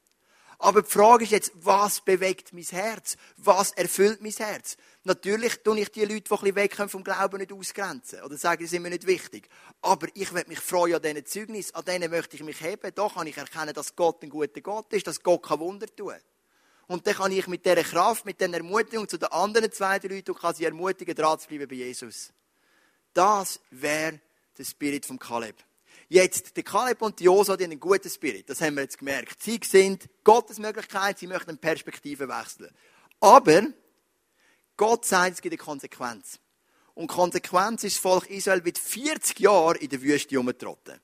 [0.61, 3.17] Aber die Frage ist jetzt, was bewegt mein Herz?
[3.37, 4.77] Was erfüllt mein Herz?
[5.03, 8.23] Natürlich tue ich die Leute, die ein bisschen wegkommen vom Glauben, nicht ausgrenzen.
[8.23, 9.49] Oder sagen, die sind mir nicht wichtig.
[9.83, 11.75] Aber ich werde mich freuen an diesen Zeugnis.
[11.75, 12.93] An denen möchte ich mich heben.
[12.95, 16.21] Da kann ich erkennen, dass Gott ein guter Gott ist, dass Gott Wunder tun kann.
[16.87, 20.31] Und dann kann ich mit dieser Kraft, mit dieser Ermutigung zu den anderen zwei Leuten
[20.31, 22.33] und kann sie ermutigen, dran zu bleiben bei Jesus.
[23.13, 24.21] Das wäre
[24.59, 25.57] der Spirit vom Kaleb.
[26.09, 28.49] Jetzt, der Kaleb und die Josa, die haben einen guten Spirit.
[28.49, 29.43] Das haben wir jetzt gemerkt.
[29.43, 32.71] Sie sind Gottes Möglichkeit, sie möchten eine Perspektive wechseln.
[33.21, 33.63] Aber,
[34.77, 36.39] Gott sagt, es gibt eine Konsequenz.
[36.95, 41.01] Und Konsequenz ist, das Volk Israel wird 40 Jahre in der Wüste rumgetrotten.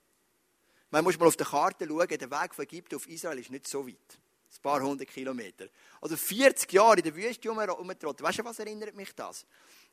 [0.89, 3.67] Man muss mal auf der Karte schauen, der Weg von Ägypten auf Israel ist nicht
[3.67, 3.95] so weit.
[3.95, 5.65] Ein paar hundert Kilometer.
[5.99, 8.25] Also 40 Jahre in der Wüste rumgetrotten.
[8.25, 9.45] Weißt du, was erinnert mich das?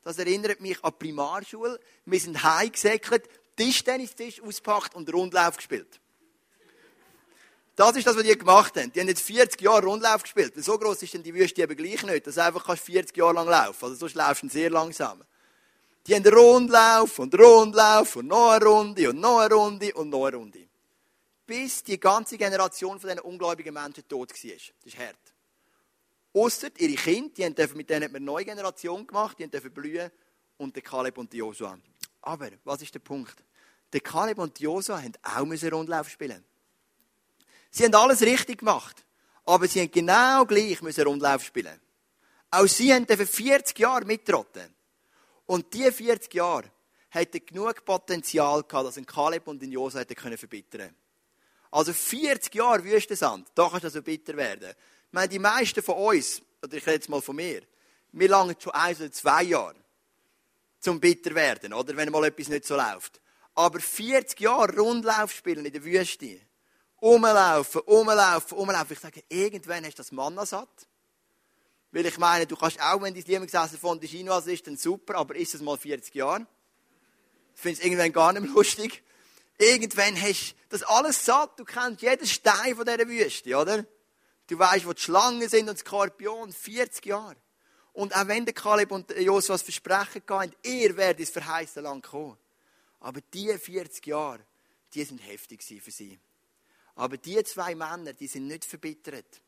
[0.03, 1.79] Das erinnert mich an die Primarschule.
[2.05, 5.99] Wir sind heimgesäckelt, Tischtennistisch auspackt und Rundlauf gespielt.
[7.75, 8.91] Das ist das, was die gemacht haben.
[8.91, 10.53] Die haben jetzt 40 Jahre Rundlauf gespielt.
[10.57, 13.47] So groß ist denn die Wüste eben gleich nicht, dass du einfach 40 Jahre lang
[13.47, 15.23] laufen Also sonst laufst du sehr langsam.
[16.05, 20.25] Die haben Rundlauf und Rundlauf und noch eine Runde und noch eine Runde und noch
[20.25, 20.67] eine Runde.
[21.45, 24.51] Bis die ganze Generation von diesen ungläubigen Menschen tot war.
[24.51, 25.15] Das ist hart.
[26.33, 30.09] Ausser ihre Kinder, die haben mit denen eine neue Generation gemacht, die haben blühen
[30.57, 31.77] und der Kaleb und die Joshua.
[32.21, 33.35] Aber, was ist der Punkt?
[33.93, 36.43] Der Kaleb und die Joshua haben auch Rundlauf spielen.
[37.71, 39.03] Sie haben alles richtig gemacht.
[39.45, 41.79] Aber sie haben genau gleich müssen Rundlauf spielen.
[42.51, 44.73] Auch sie haben für 40 Jahre mittrotten.
[45.45, 46.71] Und diese 40 Jahre
[47.09, 50.95] hätten genug Potenzial gehabt, dass ein Kaleb und ein Joshua hätten können verbittern
[51.71, 54.69] Also 40 Jahre Wüstensand, da kann es also bitter werden.
[54.69, 57.63] Ich meine, die meisten von uns, oder ich rede jetzt mal von mir,
[58.13, 59.80] wir langen schon ein oder zwei Jahre
[60.81, 61.95] zum bitter werden, oder?
[61.95, 63.21] Wenn mal etwas nicht so läuft.
[63.53, 66.39] Aber 40 Jahre Rundlauf spielen in der Wüste.
[66.97, 68.93] Umlaufen, umlaufen, umlaufen.
[68.93, 70.87] Ich sage, irgendwann hast du das Manna satt.
[71.91, 75.15] Weil ich meine, du kannst auch, wenn dein Lieblingsessen von der Chinoise ist, dann super,
[75.15, 76.47] aber ist es mal 40 Jahre?
[77.55, 79.03] Ich finde es irgendwann gar nicht mehr lustig.
[79.57, 81.59] Irgendwann hast du das alles satt.
[81.59, 83.85] Du kennst jeden Stein von dieser Wüste, oder?
[84.47, 86.51] Du weißt, wo die Schlangen sind und Skorpion.
[86.51, 87.35] 40 Jahre.
[87.93, 92.05] Und auch wenn der Kaleb und Josua das Versprechen hatten, ihr werdet ins verheißene Land
[92.05, 92.37] kommen.
[93.01, 94.39] Aber diese 40 Jahre,
[94.93, 96.19] die sind heftig für sie.
[96.95, 99.41] Aber die zwei Männer, die sind nicht verbittert.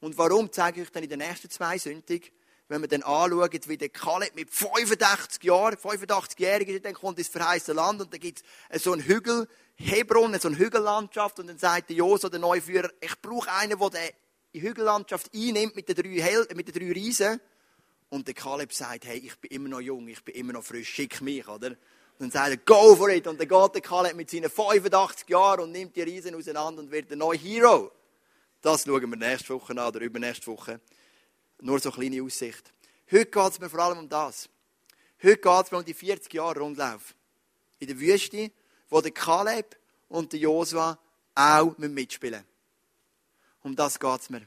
[0.00, 2.32] Und warum zeige ich euch dann in den nächsten zwei Sündig,
[2.68, 7.28] wenn wir dann anschauen, wie der Kaleb mit 85 Jahren, 85-jährig ist, dann kommt ins
[7.28, 11.58] verheißene Land und dann gibt es so einen Hügel, Hebron, so eine Hügellandschaft und dann
[11.58, 14.12] sagt der Josua, der Neuführer, ich brauche einen, der
[14.54, 17.40] die Hügellandschaft einnimmt mit den drei, Hel mit den drei Riesen
[18.08, 20.88] und der Kaleb sagt, hey, ich bin immer noch jung, ich bin immer noch frisch,
[20.88, 21.70] schick mich, oder?
[21.70, 21.76] Und
[22.18, 23.26] dann sagt er, go for it.
[23.26, 26.90] Und dann geht der Kaleb mit seinen 85 Jahren und nimmt die Riesen auseinander und
[26.90, 27.90] wird der neue Hero.
[28.60, 30.80] Das schauen wir nächste Woche an oder übernächste Woche.
[31.60, 32.72] Nur so eine kleine Aussicht.
[33.10, 34.48] Heute geht es mir vor allem um das.
[35.22, 37.14] Heute geht es mir um die 40 Jahre Rundlauf.
[37.80, 38.52] In der Wüste,
[38.88, 39.76] wo der Kaleb
[40.08, 40.98] und der Josua
[41.34, 42.44] auch mitspielen.
[43.62, 44.46] Um das geht es mir.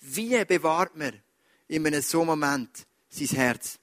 [0.00, 1.20] Wie bewahrt man
[1.68, 3.78] in einem so Moment sein Herz?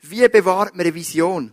[0.00, 1.52] Wie bewahrt man eine Vision?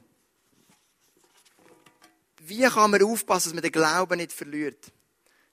[2.39, 4.91] Wie kann man aufpassen, dass man den Glauben nicht verliert?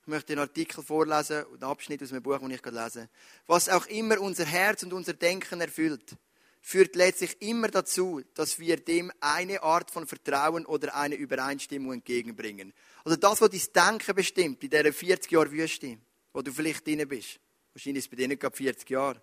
[0.02, 3.08] Ich möchte einen Artikel vorlesen, einen Abschnitt aus einem Buch, das ich gerade lese.
[3.46, 6.16] Was auch immer unser Herz und unser Denken erfüllt,
[6.60, 12.72] führt letztlich immer dazu, dass wir dem eine Art von Vertrauen oder eine Übereinstimmung entgegenbringen.
[13.04, 15.98] Also das, was dein Denken bestimmt, in dieser 40 Jahre Wüste,
[16.32, 17.40] wo du vielleicht drin bist.
[17.72, 19.22] Wahrscheinlich ist es bei nicht gerade 40 Jahre.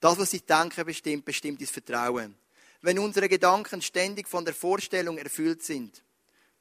[0.00, 2.36] Das, was dein Denken bestimmt, bestimmt dein Vertrauen.
[2.82, 6.02] Wenn unsere Gedanken ständig von der Vorstellung erfüllt sind,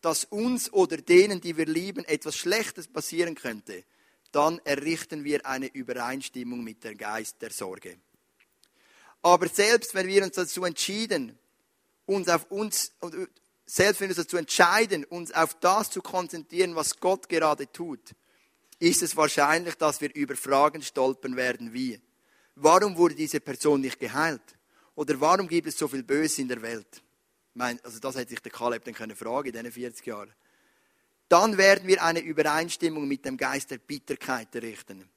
[0.01, 3.83] dass uns oder denen, die wir lieben, etwas Schlechtes passieren könnte,
[4.31, 7.97] dann errichten wir eine Übereinstimmung mit der Geist der Sorge.
[9.21, 11.37] Aber selbst wenn wir uns dazu entschieden
[12.05, 12.91] uns auf uns,
[13.65, 18.13] selbst wenn wir uns dazu entscheiden, uns auf das zu konzentrieren, was Gott gerade tut,
[18.79, 21.99] ist es wahrscheinlich, dass wir über Fragen stolpern werden wie,
[22.55, 24.41] warum wurde diese Person nicht geheilt?
[24.95, 26.87] Oder warum gibt es so viel Böse in der Welt?
[26.93, 30.33] Ich meine, also das hätte sich der Kaleb dann können fragen in diesen 40 Jahren.
[31.27, 35.09] Dann werden wir eine Übereinstimmung mit dem Geist der Bitterkeit errichten.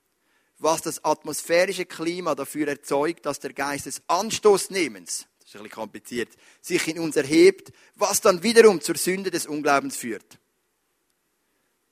[0.58, 5.70] Was das atmosphärische Klima dafür erzeugt, dass der Geist des Anstoßnehmens, das ist ein bisschen
[5.70, 6.28] kompliziert,
[6.60, 10.38] sich in uns erhebt, was dann wiederum zur Sünde des Unglaubens führt.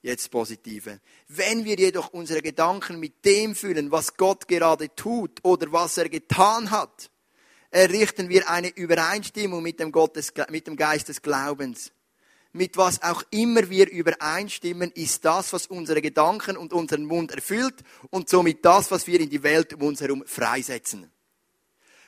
[0.07, 1.01] Jetzt positive.
[1.27, 6.09] Wenn wir jedoch unsere Gedanken mit dem füllen, was Gott gerade tut oder was er
[6.09, 7.11] getan hat,
[7.71, 11.91] errichten wir eine Übereinstimmung mit dem, Gottes, mit dem Geist des Glaubens.
[12.53, 17.83] Mit was auch immer wir übereinstimmen, ist das, was unsere Gedanken und unseren Mund erfüllt
[18.11, 21.11] und somit das, was wir in die Welt um uns herum freisetzen.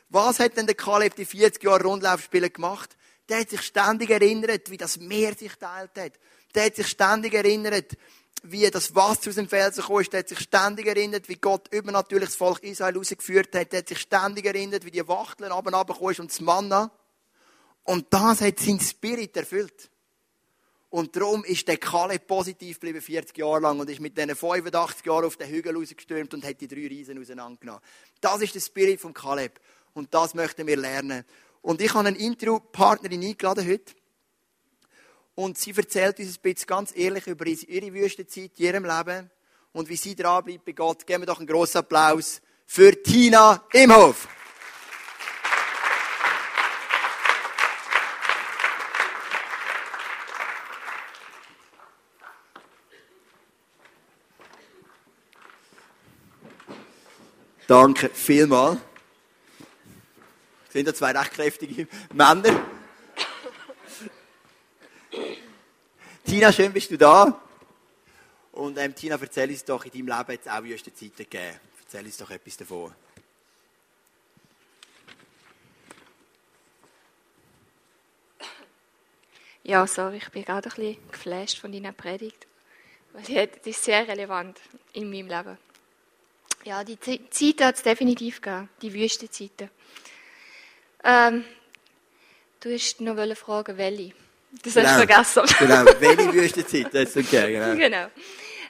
[0.09, 2.97] Was hat denn der Kaleb die 40 Jahre Rundlaufspiele gemacht?
[3.29, 6.13] Der hat sich ständig erinnert, wie das Meer sich teilt hat.
[6.55, 7.97] Der hat sich ständig erinnert,
[8.43, 10.13] wie das Wasser aus dem Felsen ist.
[10.13, 13.73] Der hat sich ständig erinnert, wie Gott übernatürlich das Volk Israel rausgeführt hat.
[13.73, 16.91] Der hat sich ständig erinnert, wie die Wachteln runter runtergekommen ist und das Manna.
[17.85, 19.91] Und das hat sein Spirit erfüllt.
[20.91, 25.05] Und darum ist der Kaleb positiv geblieben, 40 Jahre lang, und ist mit diesen 85
[25.05, 27.83] Jahren auf den Hügel rausgestürmt und hat die drei Riesen auseinandergenommen.
[28.23, 29.61] Das ist der Spirit vom Kaleb.
[29.93, 31.25] Und das möchten wir lernen.
[31.61, 33.95] Und ich habe eine Interviewpartnerin eingeladen heute.
[35.39, 39.31] Und sie erzählt uns ein bisschen ganz ehrlich über ihre Wüstenzeit in ihrem Leben
[39.71, 41.07] und wie sie dranbleibt bei Gott.
[41.07, 44.27] Geben wir doch einen grossen Applaus für Tina Imhoff.
[57.69, 58.81] Danke vielmals.
[60.71, 62.78] Sind da zwei recht kräftige Männer.
[66.29, 67.41] Tina, schön bist du da.
[68.53, 71.59] Und ähm, Tina, erzähl uns doch, in deinem Leben jetzt auch wüste Zeiten gegeben.
[71.81, 72.95] Erzähl uns doch etwas davon.
[79.63, 82.47] Ja, sorry, ich bin gerade ein bisschen geflasht von deiner Predigt.
[83.15, 84.61] Weil die ist sehr relevant
[84.93, 85.57] in meinem Leben.
[86.65, 89.71] Ja, die Zeiten hat es definitiv gegeben, die Wüstenzeiten.
[91.05, 91.47] Ähm,
[92.61, 94.13] du hast noch fragen, welche.
[94.51, 94.89] Das genau.
[94.89, 95.25] hast du genau.
[95.25, 95.67] vergessen.
[95.67, 97.77] genau, welche Wüstenzeit, das ist okay, genau.
[97.77, 98.11] genau.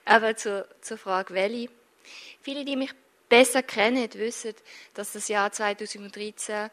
[0.05, 1.71] Aber zur, zur Frage, welche.
[2.43, 2.93] Viele, die mich
[3.29, 4.55] besser kennen, wissen,
[4.95, 6.71] dass das Jahr 2013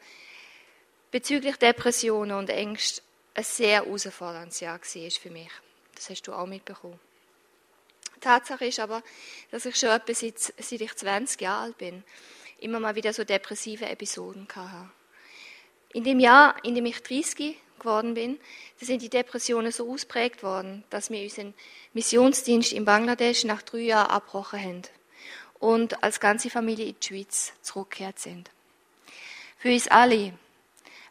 [1.12, 3.02] bezüglich Depressionen und Ängste
[3.34, 5.50] ein sehr herausforderndes Jahr war für mich.
[5.94, 7.00] Das hast du auch mitbekommen.
[8.22, 9.04] Tatsache ist aber,
[9.52, 12.04] dass ich schon etwa seit, seit ich 20 Jahre alt bin,
[12.60, 14.90] immer mal wieder so depressive Episoden hatte.
[15.90, 18.40] In dem Jahr, in dem ich 30 geworden bin,
[18.80, 21.54] da sind die Depressionen so ausprägt worden, dass wir unseren
[21.94, 24.82] Missionsdienst in Bangladesch nach drei Jahren abgebrochen haben
[25.60, 28.50] und als ganze Familie in die Schweiz zurückgekehrt sind.
[29.58, 30.34] Für uns alle,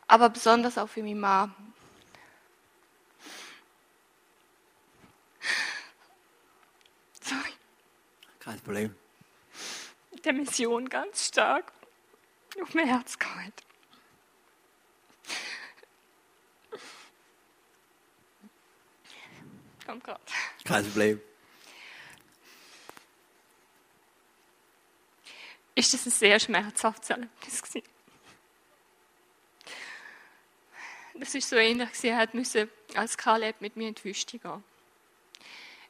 [0.07, 1.55] aber besonders auch für meine Mama,
[7.23, 7.53] Sorry.
[8.39, 8.95] Kein Problem.
[10.25, 11.73] Der Mission ganz stark
[12.61, 13.74] auf mein Herz gehalten.
[19.87, 20.21] Kommt gerade.
[20.65, 21.21] Kein Problem.
[25.75, 27.83] Ist das ein sehr schmerzhaftes Erlebnis gewesen.
[31.15, 34.65] Das ist so ähnlich, er hat müssen als Kaleb mit mir in die Wüste gehen.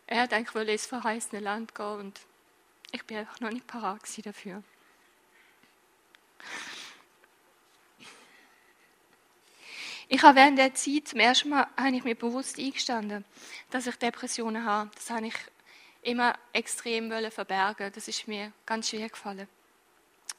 [0.07, 2.21] Er hat eigentlich ins verheißene Land gehen und
[2.93, 4.63] ich bin einfach noch nicht parat dafür.
[10.15, 13.25] Ich habe während der Zeit zum ersten Mal habe ich mir bewusst eingestanden,
[13.73, 14.89] dass ich Depressionen habe.
[14.95, 15.35] Das habe ich
[16.03, 17.91] immer extrem verbergen.
[17.93, 19.49] Das ist mir ganz schwer gefallen.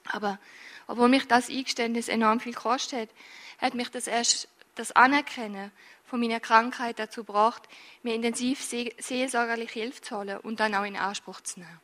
[0.05, 0.39] Aber
[0.87, 3.09] obwohl mich das Eingeständnis enorm viel kostet,
[3.57, 5.71] hat mich das erst das Anerkennen
[6.05, 7.63] von meiner Krankheit dazu gebracht,
[8.01, 11.81] mir intensiv seelsorgerliche Hilfe zu holen und dann auch in Anspruch zu nehmen.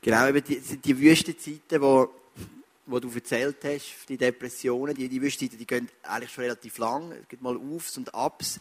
[0.00, 2.08] Genau, eben die, die Wüstenzeiten, wo,
[2.90, 7.12] wo du erzählt hast, die Depressionen, die, die Wüstenzeiten, die gehen eigentlich schon relativ lang.
[7.12, 8.60] Es gibt mal Aufs und Abs.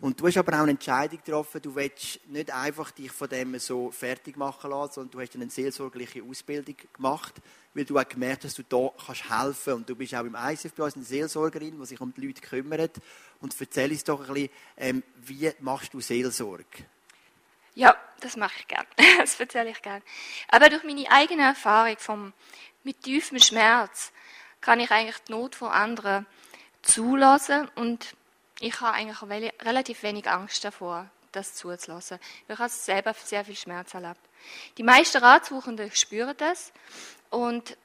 [0.00, 3.58] Und du hast aber auch eine Entscheidung getroffen, du willst nicht einfach dich von dem
[3.58, 7.34] so fertig machen lassen, sondern du hast eine seelsorgliche Ausbildung gemacht,
[7.74, 10.36] weil du auch gemerkt hast, dass du da kannst helfen und du bist auch im
[10.36, 12.92] ICF bei uns eine Seelsorgerin, die sich um die Leute kümmert.
[13.40, 16.64] Und erzähl uns doch ein bisschen, ähm, wie machst du Seelsorge?
[17.78, 18.88] Ja, das mache ich gerne.
[19.18, 20.02] Das erzähle ich gerne.
[20.48, 22.32] Aber durch meine eigene Erfahrung vom,
[22.82, 24.10] mit tiefem Schmerz
[24.60, 26.26] kann ich eigentlich die Not von anderen
[26.82, 28.16] zulassen und
[28.58, 32.18] ich habe eigentlich relativ wenig Angst davor, das zuzulassen.
[32.48, 34.20] Ich habe selber sehr viel Schmerz erlebt.
[34.76, 36.72] Die meisten Ratsuchenden spüren das
[37.30, 37.76] und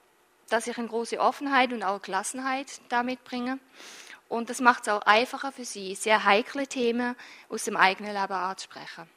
[0.50, 3.60] dass ich eine große Offenheit und auch Gelassenheit damit bringe.
[4.28, 7.16] Und das macht es auch einfacher für sie, sehr heikle Themen
[7.48, 9.08] aus dem eigenen Leben anzusprechen.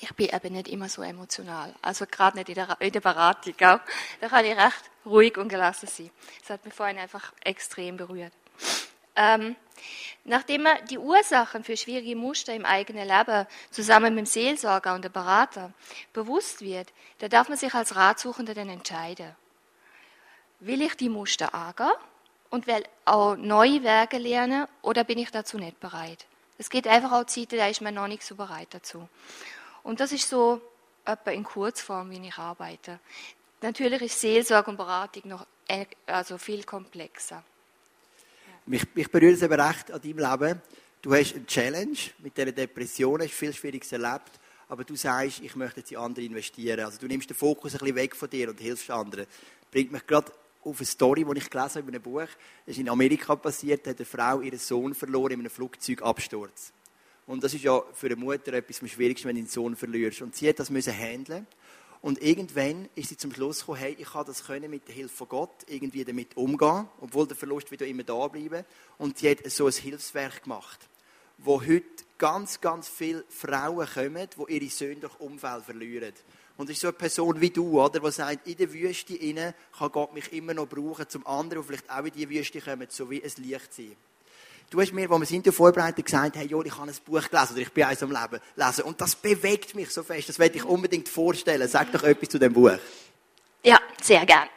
[0.00, 1.74] Ich bin eben nicht immer so emotional.
[1.80, 3.54] Also gerade nicht in der, in der Beratung.
[3.54, 3.80] Auch.
[4.20, 6.10] Da kann ich recht ruhig und gelassen sein.
[6.40, 8.32] Das hat mich vorhin einfach extrem berührt.
[9.14, 9.56] Ähm,
[10.24, 15.04] nachdem man die Ursachen für schwierige Muster im eigenen Leben zusammen mit dem Seelsorger und
[15.04, 15.72] dem Berater
[16.12, 19.36] bewusst wird, da darf man sich als Ratsuchender dann entscheiden.
[20.60, 21.90] Will ich die Muster angehen
[22.50, 26.26] und will auch neue Werke lernen oder bin ich dazu nicht bereit?
[26.56, 29.08] Es geht einfach auch Zeiten, da ist man noch nicht so bereit dazu.
[29.82, 30.60] Und das ist so
[31.04, 33.00] etwa in Kurzform, wie ich arbeite.
[33.60, 37.42] Natürlich ist Seelsorge und Beratung noch äh, also viel komplexer.
[38.66, 40.62] Mich, mich berührt es eben recht an deinem Leben.
[41.00, 45.56] Du hast eine Challenge mit dieser Depression, hast viel Schwieriges erlebt, aber du sagst, ich
[45.56, 46.84] möchte jetzt in andere investieren.
[46.84, 49.26] Also du nimmst den Fokus ein bisschen weg von dir und hilfst anderen.
[49.70, 50.30] Bringt mich gerade
[50.64, 52.20] auf eine Story, die ich gelesen habe in einem Buch.
[52.20, 56.72] Das ist in Amerika passiert, da hat eine Frau ihren Sohn verloren in einem Flugzeugabsturz.
[57.26, 60.22] Und das ist ja für eine Mutter etwas am schwierigsten, wenn du deinen Sohn verlierst.
[60.22, 61.46] Und sie hat das müssen handeln.
[62.00, 65.16] Und irgendwann ist sie zum Schluss gekommen, hey, ich kann das können mit der Hilfe
[65.16, 68.64] von Gott irgendwie damit umgehen, obwohl der Verlust wieder immer da bleiben.
[68.98, 70.80] Und sie hat so ein Hilfswerk gemacht,
[71.38, 71.84] wo heute
[72.18, 76.12] ganz, ganz viele Frauen kommen, die ihre Söhne durch Umfeld verlieren.
[76.56, 79.92] Und es ist so eine Person wie du, oder, die sagt, in der Wüste kann
[79.92, 83.22] Gott mich immer noch brauchen, zum anderen, vielleicht auch in die Wüste kommen, so wie
[83.22, 83.96] ein Licht sein.
[84.70, 87.52] Du hast mir, als wir sind vorbereitet, gesagt, hey, Jo, ich habe ein Buch gelesen,
[87.52, 88.84] oder ich bin eins am Leben lesen.
[88.84, 91.68] Und das bewegt mich so fest, das werde ich unbedingt vorstellen.
[91.68, 92.78] Sag doch etwas zu dem Buch.
[93.64, 94.48] Ja, sehr gern.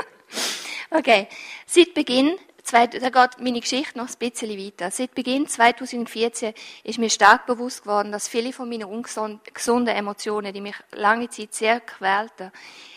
[0.90, 1.28] okay.
[1.66, 2.36] Seit Beginn
[2.70, 4.90] da geht meine Geschichte noch ein bisschen weiter.
[4.90, 6.52] Seit Beginn 2014
[6.84, 11.54] ist mir stark bewusst geworden, dass viele von meinen ungesunden Emotionen, die mich lange Zeit
[11.54, 12.52] sehr quälten,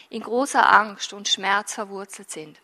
[0.09, 2.60] in großer Angst und Schmerz verwurzelt sind.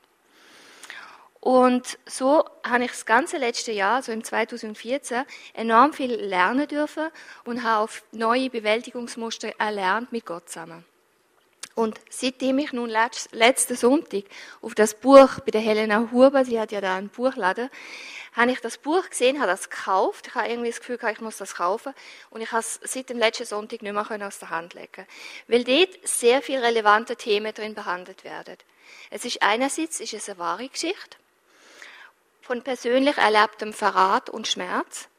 [1.48, 7.08] Und so habe ich das ganze letzte Jahr, so im 2014, enorm viel lernen dürfen
[7.46, 10.84] und habe auf neue Bewältigungsmuster erlernt mit Gott zusammen.
[11.74, 12.92] Und seitdem ich nun
[13.32, 14.26] letzten Sonntag
[14.62, 17.70] auf das Buch bei der Helena Huber, sie hat ja da einen Buchladen,
[18.34, 20.28] habe ich das Buch gesehen, habe das gekauft.
[20.28, 21.94] Ich habe irgendwie das Gefühl, ich muss das kaufen.
[22.30, 25.08] Und ich habe es seit dem letzten Sonntag nicht mehr aus der Hand legen
[25.48, 28.58] Weil dort sehr viele relevante Themen drin behandelt werden.
[29.10, 31.18] Es ist einerseits ist es eine wahre Geschichte
[32.48, 35.10] von persönlich erlebtem Verrat und Schmerz.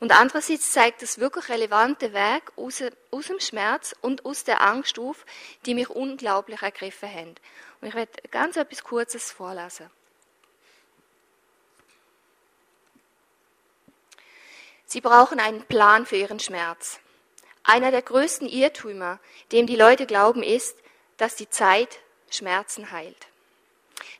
[0.00, 4.98] Und andererseits zeigt es wirklich relevante Weg aus, aus dem Schmerz und aus der Angst
[4.98, 5.24] auf,
[5.64, 7.34] die mich unglaublich ergriffen haben.
[7.80, 9.90] Und ich werde ganz etwas Kurzes vorlesen.
[14.84, 17.00] Sie brauchen einen Plan für ihren Schmerz.
[17.64, 19.18] Einer der größten Irrtümer,
[19.52, 20.76] dem die Leute glauben, ist,
[21.16, 23.26] dass die Zeit Schmerzen heilt.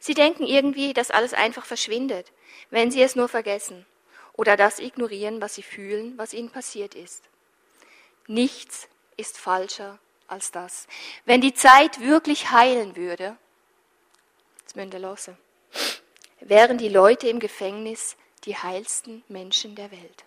[0.00, 2.32] Sie denken irgendwie, dass alles einfach verschwindet,
[2.70, 3.86] wenn sie es nur vergessen
[4.34, 7.24] oder das ignorieren, was sie fühlen, was ihnen passiert ist.
[8.26, 10.86] Nichts ist falscher als das.
[11.24, 13.36] Wenn die Zeit wirklich heilen würde,
[16.40, 20.24] wären die Leute im Gefängnis die heilsten Menschen der Welt.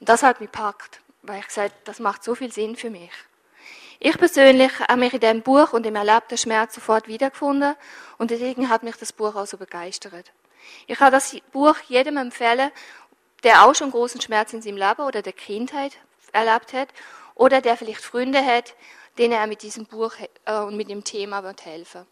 [0.00, 3.12] Und das hat mich packt, weil ich gesagt das macht so viel Sinn für mich.
[4.00, 7.74] Ich persönlich habe mich in dem Buch und im erlebten Schmerz sofort wiedergefunden
[8.18, 10.32] und deswegen hat mich das Buch auch so begeistert.
[10.86, 12.70] Ich kann das Buch jedem empfehlen,
[13.44, 15.96] der auch schon großen Schmerz in seinem Leben oder der Kindheit
[16.32, 16.88] erlebt hat
[17.34, 18.74] oder der vielleicht Freunde hat,
[19.18, 22.06] denen er mit diesem Buch äh, und mit dem Thema wird helfen.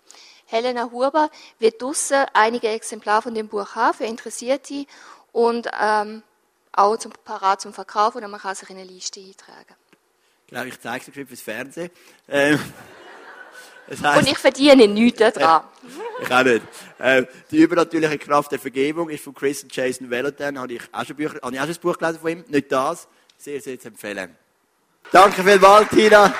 [0.46, 4.86] Helena Huber wird draussen einige Exemplare von dem Buch haben für Interessierte
[5.32, 6.22] und ähm,
[6.72, 9.74] auch zum, parat zum Verkauf oder man kann sich in eine Liste eintragen.
[10.52, 11.90] Genau, ich zeige es fürs Fernsehen.
[12.28, 12.58] Ähm,
[13.88, 15.64] heisst, Und ich verdiene nichts daran.
[16.20, 16.62] ich auch nicht.
[17.00, 20.58] Ähm, die übernatürliche Kraft der Vergebung ist von Chris und Jason Velotan.
[20.58, 22.44] Habe ich auch schon, Bücher, habe ich auch schon ein Buch gelesen von ihm.
[22.48, 23.08] Nicht das.
[23.38, 24.36] Sehr, sehr zu empfehlen.
[25.10, 26.34] Danke vielmals, Tina.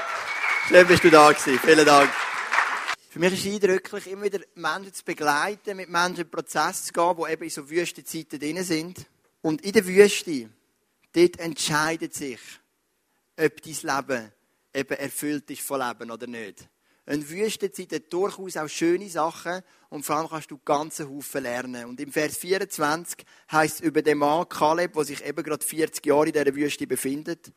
[0.68, 1.58] Schön, bist du da gewesen.
[1.64, 2.10] Vielen Dank.
[3.08, 6.92] Für mich ist es eindrücklich, immer wieder Menschen zu begleiten, mit Menschen einen Prozess zu
[6.92, 9.06] gehen, die eben in so Wüstenzeiten drin sind.
[9.40, 10.50] Und in der Wüste,
[11.14, 12.40] dort entscheidet sich,
[13.38, 14.32] ob dein Leben
[14.74, 16.68] eben erfüllt ist von Leben oder nicht.
[17.04, 21.86] Eine Wüstenzeit hat durchaus auch schöne Sachen und vor allem kannst du ganzen Haufen lernen.
[21.86, 26.06] Und im Vers 24 heißt es über den Mann Kaleb, der sich eben gerade 40
[26.06, 27.52] Jahre in dieser Wüste befindet,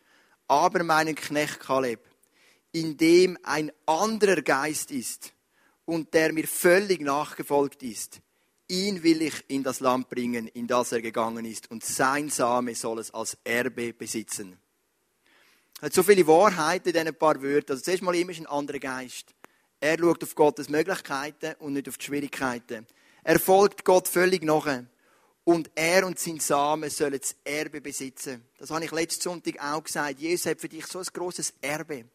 [0.47, 2.01] aber meinen Knecht Kaleb,
[2.71, 5.33] in dem ein anderer Geist ist
[5.85, 8.21] und der mir völlig nachgefolgt ist,
[8.67, 12.73] Ihn will ich in das Land bringen, in das er gegangen ist, und sein Same
[12.73, 14.57] soll es als Erbe besitzen.
[15.81, 17.75] Hat so viele Wahrheiten in diesen paar Wörtern.
[17.75, 19.33] Also zuerst mal immer ist ein anderer Geist.
[19.79, 22.87] Er schaut auf Gottes Möglichkeiten und nicht auf die Schwierigkeiten.
[23.23, 24.83] Er folgt Gott völlig nach.
[25.43, 28.45] Und er und sein Samen sollen das Erbe besitzen.
[28.57, 30.19] Das habe ich letzten Sonntag auch gesagt.
[30.19, 32.05] Jesus hat für dich so ein grosses Erbe.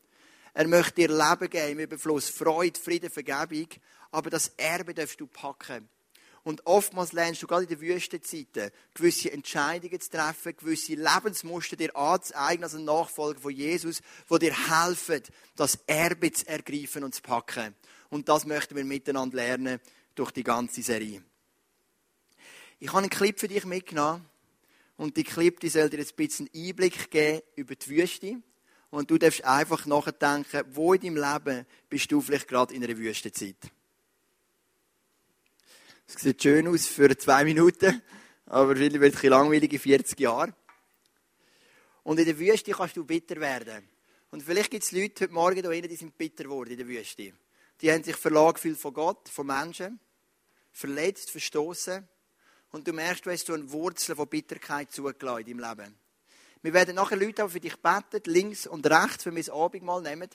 [0.53, 3.69] Er möchte dir Leben geben im Überfluss, Freude, Frieden, Vergebung.
[4.11, 5.89] Aber das Erbe darfst du packen.
[6.43, 11.95] Und oftmals lernst du gerade in den Wüstenzeiten gewisse Entscheidungen zu treffen, gewisse Lebensmuster dir
[11.95, 15.22] anzueignen als ein Nachfolger von Jesus, wo dir helfen,
[15.57, 17.74] das Erbe zu ergreifen und zu packen.
[18.09, 19.80] Und das möchten wir miteinander lernen
[20.14, 21.22] durch die ganze Serie.
[22.78, 24.24] Ich habe einen Clip für dich mitgenommen.
[24.97, 28.36] Und die Clip, die soll dir ein bisschen Einblick geben über die Wüste.
[28.91, 32.97] Und du darfst einfach nachdenken, wo in deinem Leben bist du vielleicht gerade in einer
[32.97, 33.57] Wüstenzeit.
[36.13, 38.03] Es sieht schön aus für zwei Minuten,
[38.47, 40.53] aber vielleicht wird es ein langweilig in 40 Jahren.
[42.03, 43.89] Und in der Wüste kannst du bitter werden.
[44.33, 47.33] Und vielleicht gibt es Leute heute Morgen hier die sind bitter geworden in der Wüste.
[47.81, 50.01] Die haben sich verlagen gefühlt von Gott, von Menschen,
[50.73, 52.07] verletzt, verstoßen.
[52.73, 55.95] Und du merkst, du hast so eine Wurzel von Bitterkeit zugelassen in deinem Leben.
[56.63, 60.29] Wir werden nachher Leute für dich beten, links und rechts, wenn wir das Abendmahl nehmen.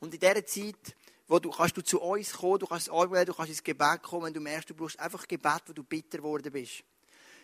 [0.00, 0.96] Und in dieser Zeit
[1.28, 4.26] wo du, kannst du zu uns kommen, du kannst arbeiten, du kannst ins Gebet kommen,
[4.26, 6.84] wenn du merkst, du brauchst einfach Gebet, wo du bitter geworden bist.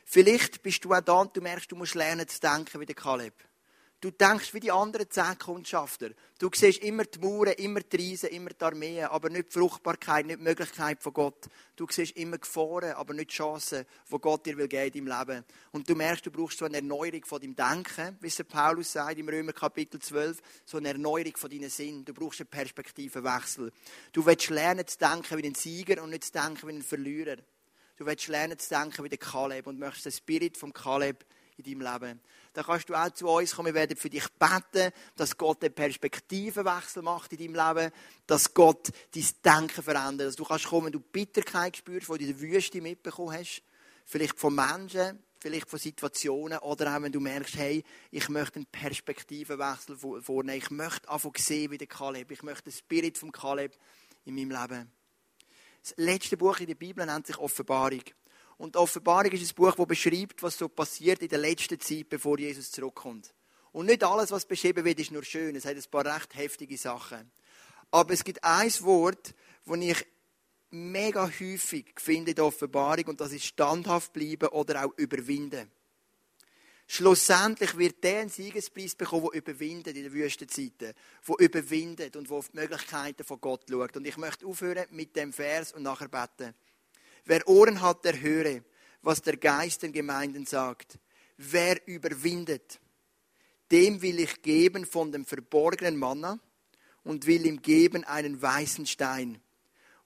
[0.05, 2.95] Vielleicht bist du auch da und du merkst, du musst lernen zu denken wie der
[2.95, 3.35] Kaleb.
[4.01, 6.11] Du denkst wie die anderen zehn Kundschafter.
[6.39, 10.25] Du siehst immer die Mauern, immer die Riesen, immer die Armeen, aber nicht die Fruchtbarkeit,
[10.25, 11.49] nicht die Möglichkeit von Gott.
[11.75, 15.45] Du siehst immer Gefahren, aber nicht die Chancen, die Gott dir will geben im Leben.
[15.73, 19.19] Und du merkst, du brauchst so eine Erneuerung von deinem Denken, wie es Paulus sagt
[19.19, 22.05] im Römer Kapitel 12, so eine Erneuerung von deinen Sinn.
[22.05, 23.73] Du brauchst einen Perspektivenwechsel.
[24.13, 27.39] Du willst lernen zu denken wie ein Sieger und nicht zu denken wie ein Verlierer.
[27.97, 31.25] Du willst lernen zu denken wie der Kaleb und möchtest den Spirit vom Kaleb
[31.57, 32.21] in deinem Leben.
[32.59, 33.67] Dann kannst du auch zu uns kommen.
[33.67, 37.93] Wir werden für dich beten, dass Gott einen Perspektivenwechsel macht in deinem Leben,
[38.27, 40.27] dass Gott dein Denken verändert.
[40.27, 43.63] Dass du kannst kommen, wenn du Bitterkeit spürst, die du in der Wüste mitbekommen hast.
[44.05, 48.67] Vielleicht von Menschen, vielleicht von Situationen oder auch wenn du merkst, hey, ich möchte einen
[48.67, 50.59] Perspektivenwechsel vornehmen.
[50.59, 52.29] Ich möchte einfach sehen wie der Kaleb.
[52.33, 53.79] Ich möchte den Spirit vom Kaleb
[54.25, 54.91] in meinem Leben.
[55.81, 58.03] Das letzte Buch in der Bibel nennt sich Offenbarung.
[58.59, 62.39] Und Offenbarung ist ein Buch, das beschreibt, was so passiert in der letzten Zeit, bevor
[62.39, 63.33] Jesus zurückkommt.
[63.73, 65.55] Und nicht alles, was beschrieben wird, ist nur schön.
[65.55, 67.31] Es hat ein paar recht heftige Sachen.
[67.91, 69.33] Aber es gibt ein Wort,
[69.65, 70.07] das ich
[70.71, 75.71] mega häufig finde in der Offenbarung, und das ist standhaft bleiben oder auch überwinden.
[76.91, 80.95] Schlussendlich wird der einen Siegespreis bekommen, der überwindet in den Wüstenzeiten,
[81.29, 83.97] der überwindet und der auf die Möglichkeiten von Gott schaut.
[83.99, 86.55] Und ich möchte aufhören mit dem Vers und nachher beten.
[87.29, 88.63] Wer Ohren hat, der höre,
[89.03, 90.99] was der Geist den Gemeinden sagt.
[91.37, 92.81] Wer überwindet,
[93.71, 96.39] dem will ich geben von dem verborgenen Manna
[97.05, 99.43] und will ihm geben einen weißen Stein.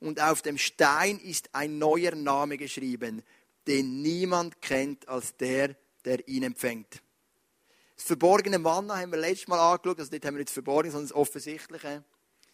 [0.00, 3.22] Und auf dem Stein ist ein neuer Name geschrieben,
[3.68, 7.02] den niemand kennt als der, der ihn empfängt.
[7.94, 10.90] Das verborgene Manna haben wir letztes Mal angeschaut, also dort haben wir nicht das Verborgene,
[10.90, 12.02] sondern das Offensichtliche.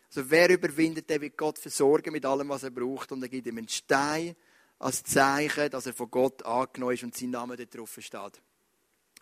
[0.08, 3.46] Also wer überwindet, der wird Gott versorgen mit allem, was er braucht und er gibt
[3.46, 4.36] ihm einen Stein
[4.79, 8.43] als Zeichen, dass er von Gott angenommen ist und sein Name dort drauf steht.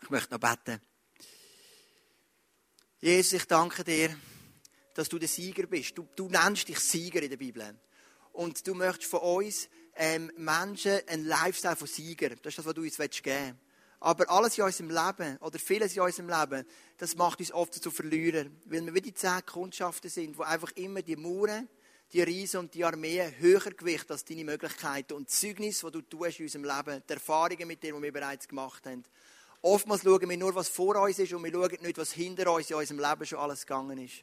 [0.02, 0.80] Ich möchte noch beten.
[2.98, 4.14] Jesus, ich danke dir,
[4.94, 5.96] dass du der Sieger bist.
[5.96, 7.78] Du, du nennst dich Sieger in der Bibel.
[8.32, 12.30] Und du möchtest von uns ähm, Menschen einen Lifestyle von Sieger.
[12.30, 13.66] Das ist das, was du uns geben willst.
[14.00, 16.66] Aber alles in unserem Leben, oder vieles in unserem Leben,
[16.98, 18.60] das macht uns oft zu Verlierern.
[18.66, 21.66] Weil wir wie die zehn Kundschaften sind, wo einfach immer die Mauern
[22.12, 26.38] die Riesen und die Armee höher gewicht als deine Möglichkeiten und Zeugnis, die du tust
[26.38, 29.04] in unserem Leben, die Erfahrungen mit dir, die wir bereits gemacht haben.
[29.62, 32.70] Oftmals schauen wir nur, was vor uns ist und wir schauen nicht, was hinter uns
[32.70, 34.22] in unserem Leben schon alles gegangen ist.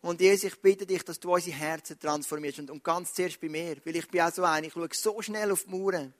[0.00, 3.48] Und Jesus, ich bitte dich, dass du unsere Herzen transformierst und, und ganz zuerst bei
[3.48, 6.12] mir, weil ich bin auch so ein, ich schaue so schnell auf die Mauern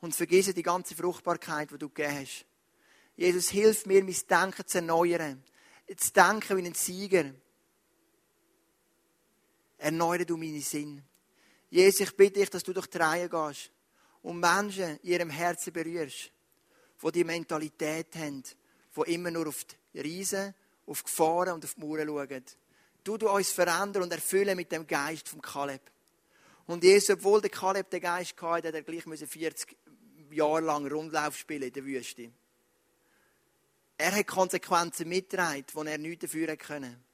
[0.00, 2.44] und vergesse die ganze Fruchtbarkeit, die du gegeben hast.
[3.16, 5.42] Jesus, hilf mir, mein Denken zu erneuern,
[5.96, 7.24] zu denken wie ein Sieger,
[9.78, 11.02] Erneuere du meine Sinn.
[11.70, 13.70] Jesus, ich bitte dich, dass du durch die Reihe gehst
[14.22, 16.32] und Menschen in ihrem Herzen berührst,
[17.02, 20.54] die die Mentalität haben, die immer nur auf die Riesen,
[20.86, 22.44] auf die Gefahren und auf die Mauern schauen.
[23.04, 25.82] Du, du uns verändern und erfüllen mit dem Geist vom Kaleb.
[26.66, 29.76] Und Jesus, obwohl der Kaleb den Geist hatte, hat er gleich 40
[30.30, 32.30] Jahre lang Rundlauf spielen in der Wüste.
[33.96, 37.07] Er hat Konsequenzen mitgetragen, die er nicht dafür können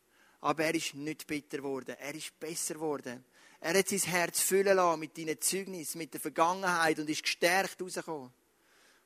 [0.44, 1.96] aber er ist nicht bitter geworden.
[1.98, 3.24] Er ist besser geworden.
[3.60, 7.80] Er hat sein Herz füllen lassen mit deinen Zeugnissen, mit der Vergangenheit und ist gestärkt
[7.80, 8.30] rausgekommen,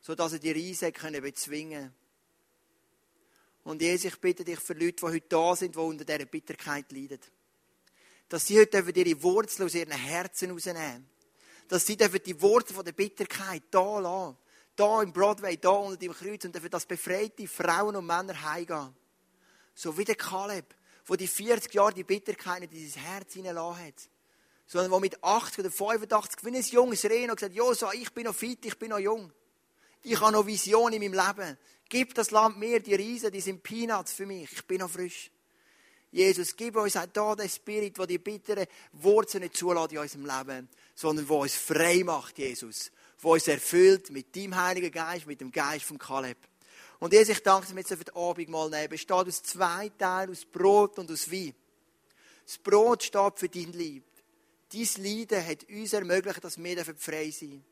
[0.01, 1.95] sodass er die Reise bezwingen konnte.
[3.63, 6.91] Und Jesus, ich bitte dich für Leute, die heute da sind, die unter dieser Bitterkeit
[6.91, 7.21] leiden.
[8.29, 11.09] Dass sie heute ihre Wurzeln aus ihren Herzen rausnehmen.
[11.69, 14.37] Dass sie die Wurzeln der Bitterkeit da lassen.
[14.75, 16.45] Da im Broadway, da unter dem Kreuz.
[16.47, 18.93] Und dafür, dass befreite Frauen und Männer heimgehen.
[19.75, 20.75] So wie der Kaleb,
[21.09, 23.95] wo die 40 Jahre die Bitterkeit in dieses Herz hineingelassen hat.
[24.67, 28.35] Sondern wo mit 80 oder 85 wie ein junges Reh gesagt so, ich bin noch
[28.35, 29.33] fit, ich bin noch jung.
[30.03, 31.59] Ich habe noch Vision in meinem Leben.
[31.89, 34.53] Gib das Land mir, die Riesen, die sind Peanuts für mich.
[34.53, 35.31] Ich bin noch frisch.
[36.11, 40.27] Jesus, gib uns auch da den Spirit, der die bitteren Wurzeln nicht zulässt in unserem
[40.27, 42.91] Leben, sondern der uns frei macht, Jesus.
[43.23, 46.39] Der uns erfüllt mit deinem Heiligen Geist, mit dem Geist von Kaleb.
[47.01, 48.85] Und Jesus, ich danke dir, dass wir jetzt für Abend mal nehmen.
[48.85, 51.55] Es besteht aus zwei Teilen, aus Brot und aus Wein.
[52.45, 54.05] Das Brot steht für dein Lieb.
[54.73, 57.65] Dein Leiden hat uns ermöglicht, dass wir frei sein dürfen.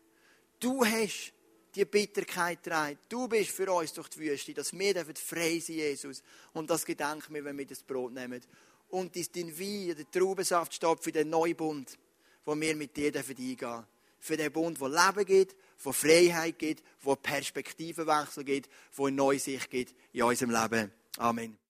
[0.61, 1.33] Du hast
[1.75, 3.13] die Bitterkeit trägt.
[3.13, 6.23] Du bist für uns durch die Wüste, dass wir frei sein Jesus.
[6.55, 8.41] Und das gedenken wir, wenn wir das Brot nehmen.
[8.89, 11.99] Und dein Wein, der Traubensaft steht für den neuen Bund,
[12.45, 13.87] wo wir mit dir eingehen dürfen.
[14.19, 19.39] Für den Bund, der Leben gibt, wo Freiheit gibt, wo Perspektivenwechsel gibt, wo eine neue
[19.39, 20.93] Sicht gibt in unserem Leben.
[21.19, 21.57] Amen.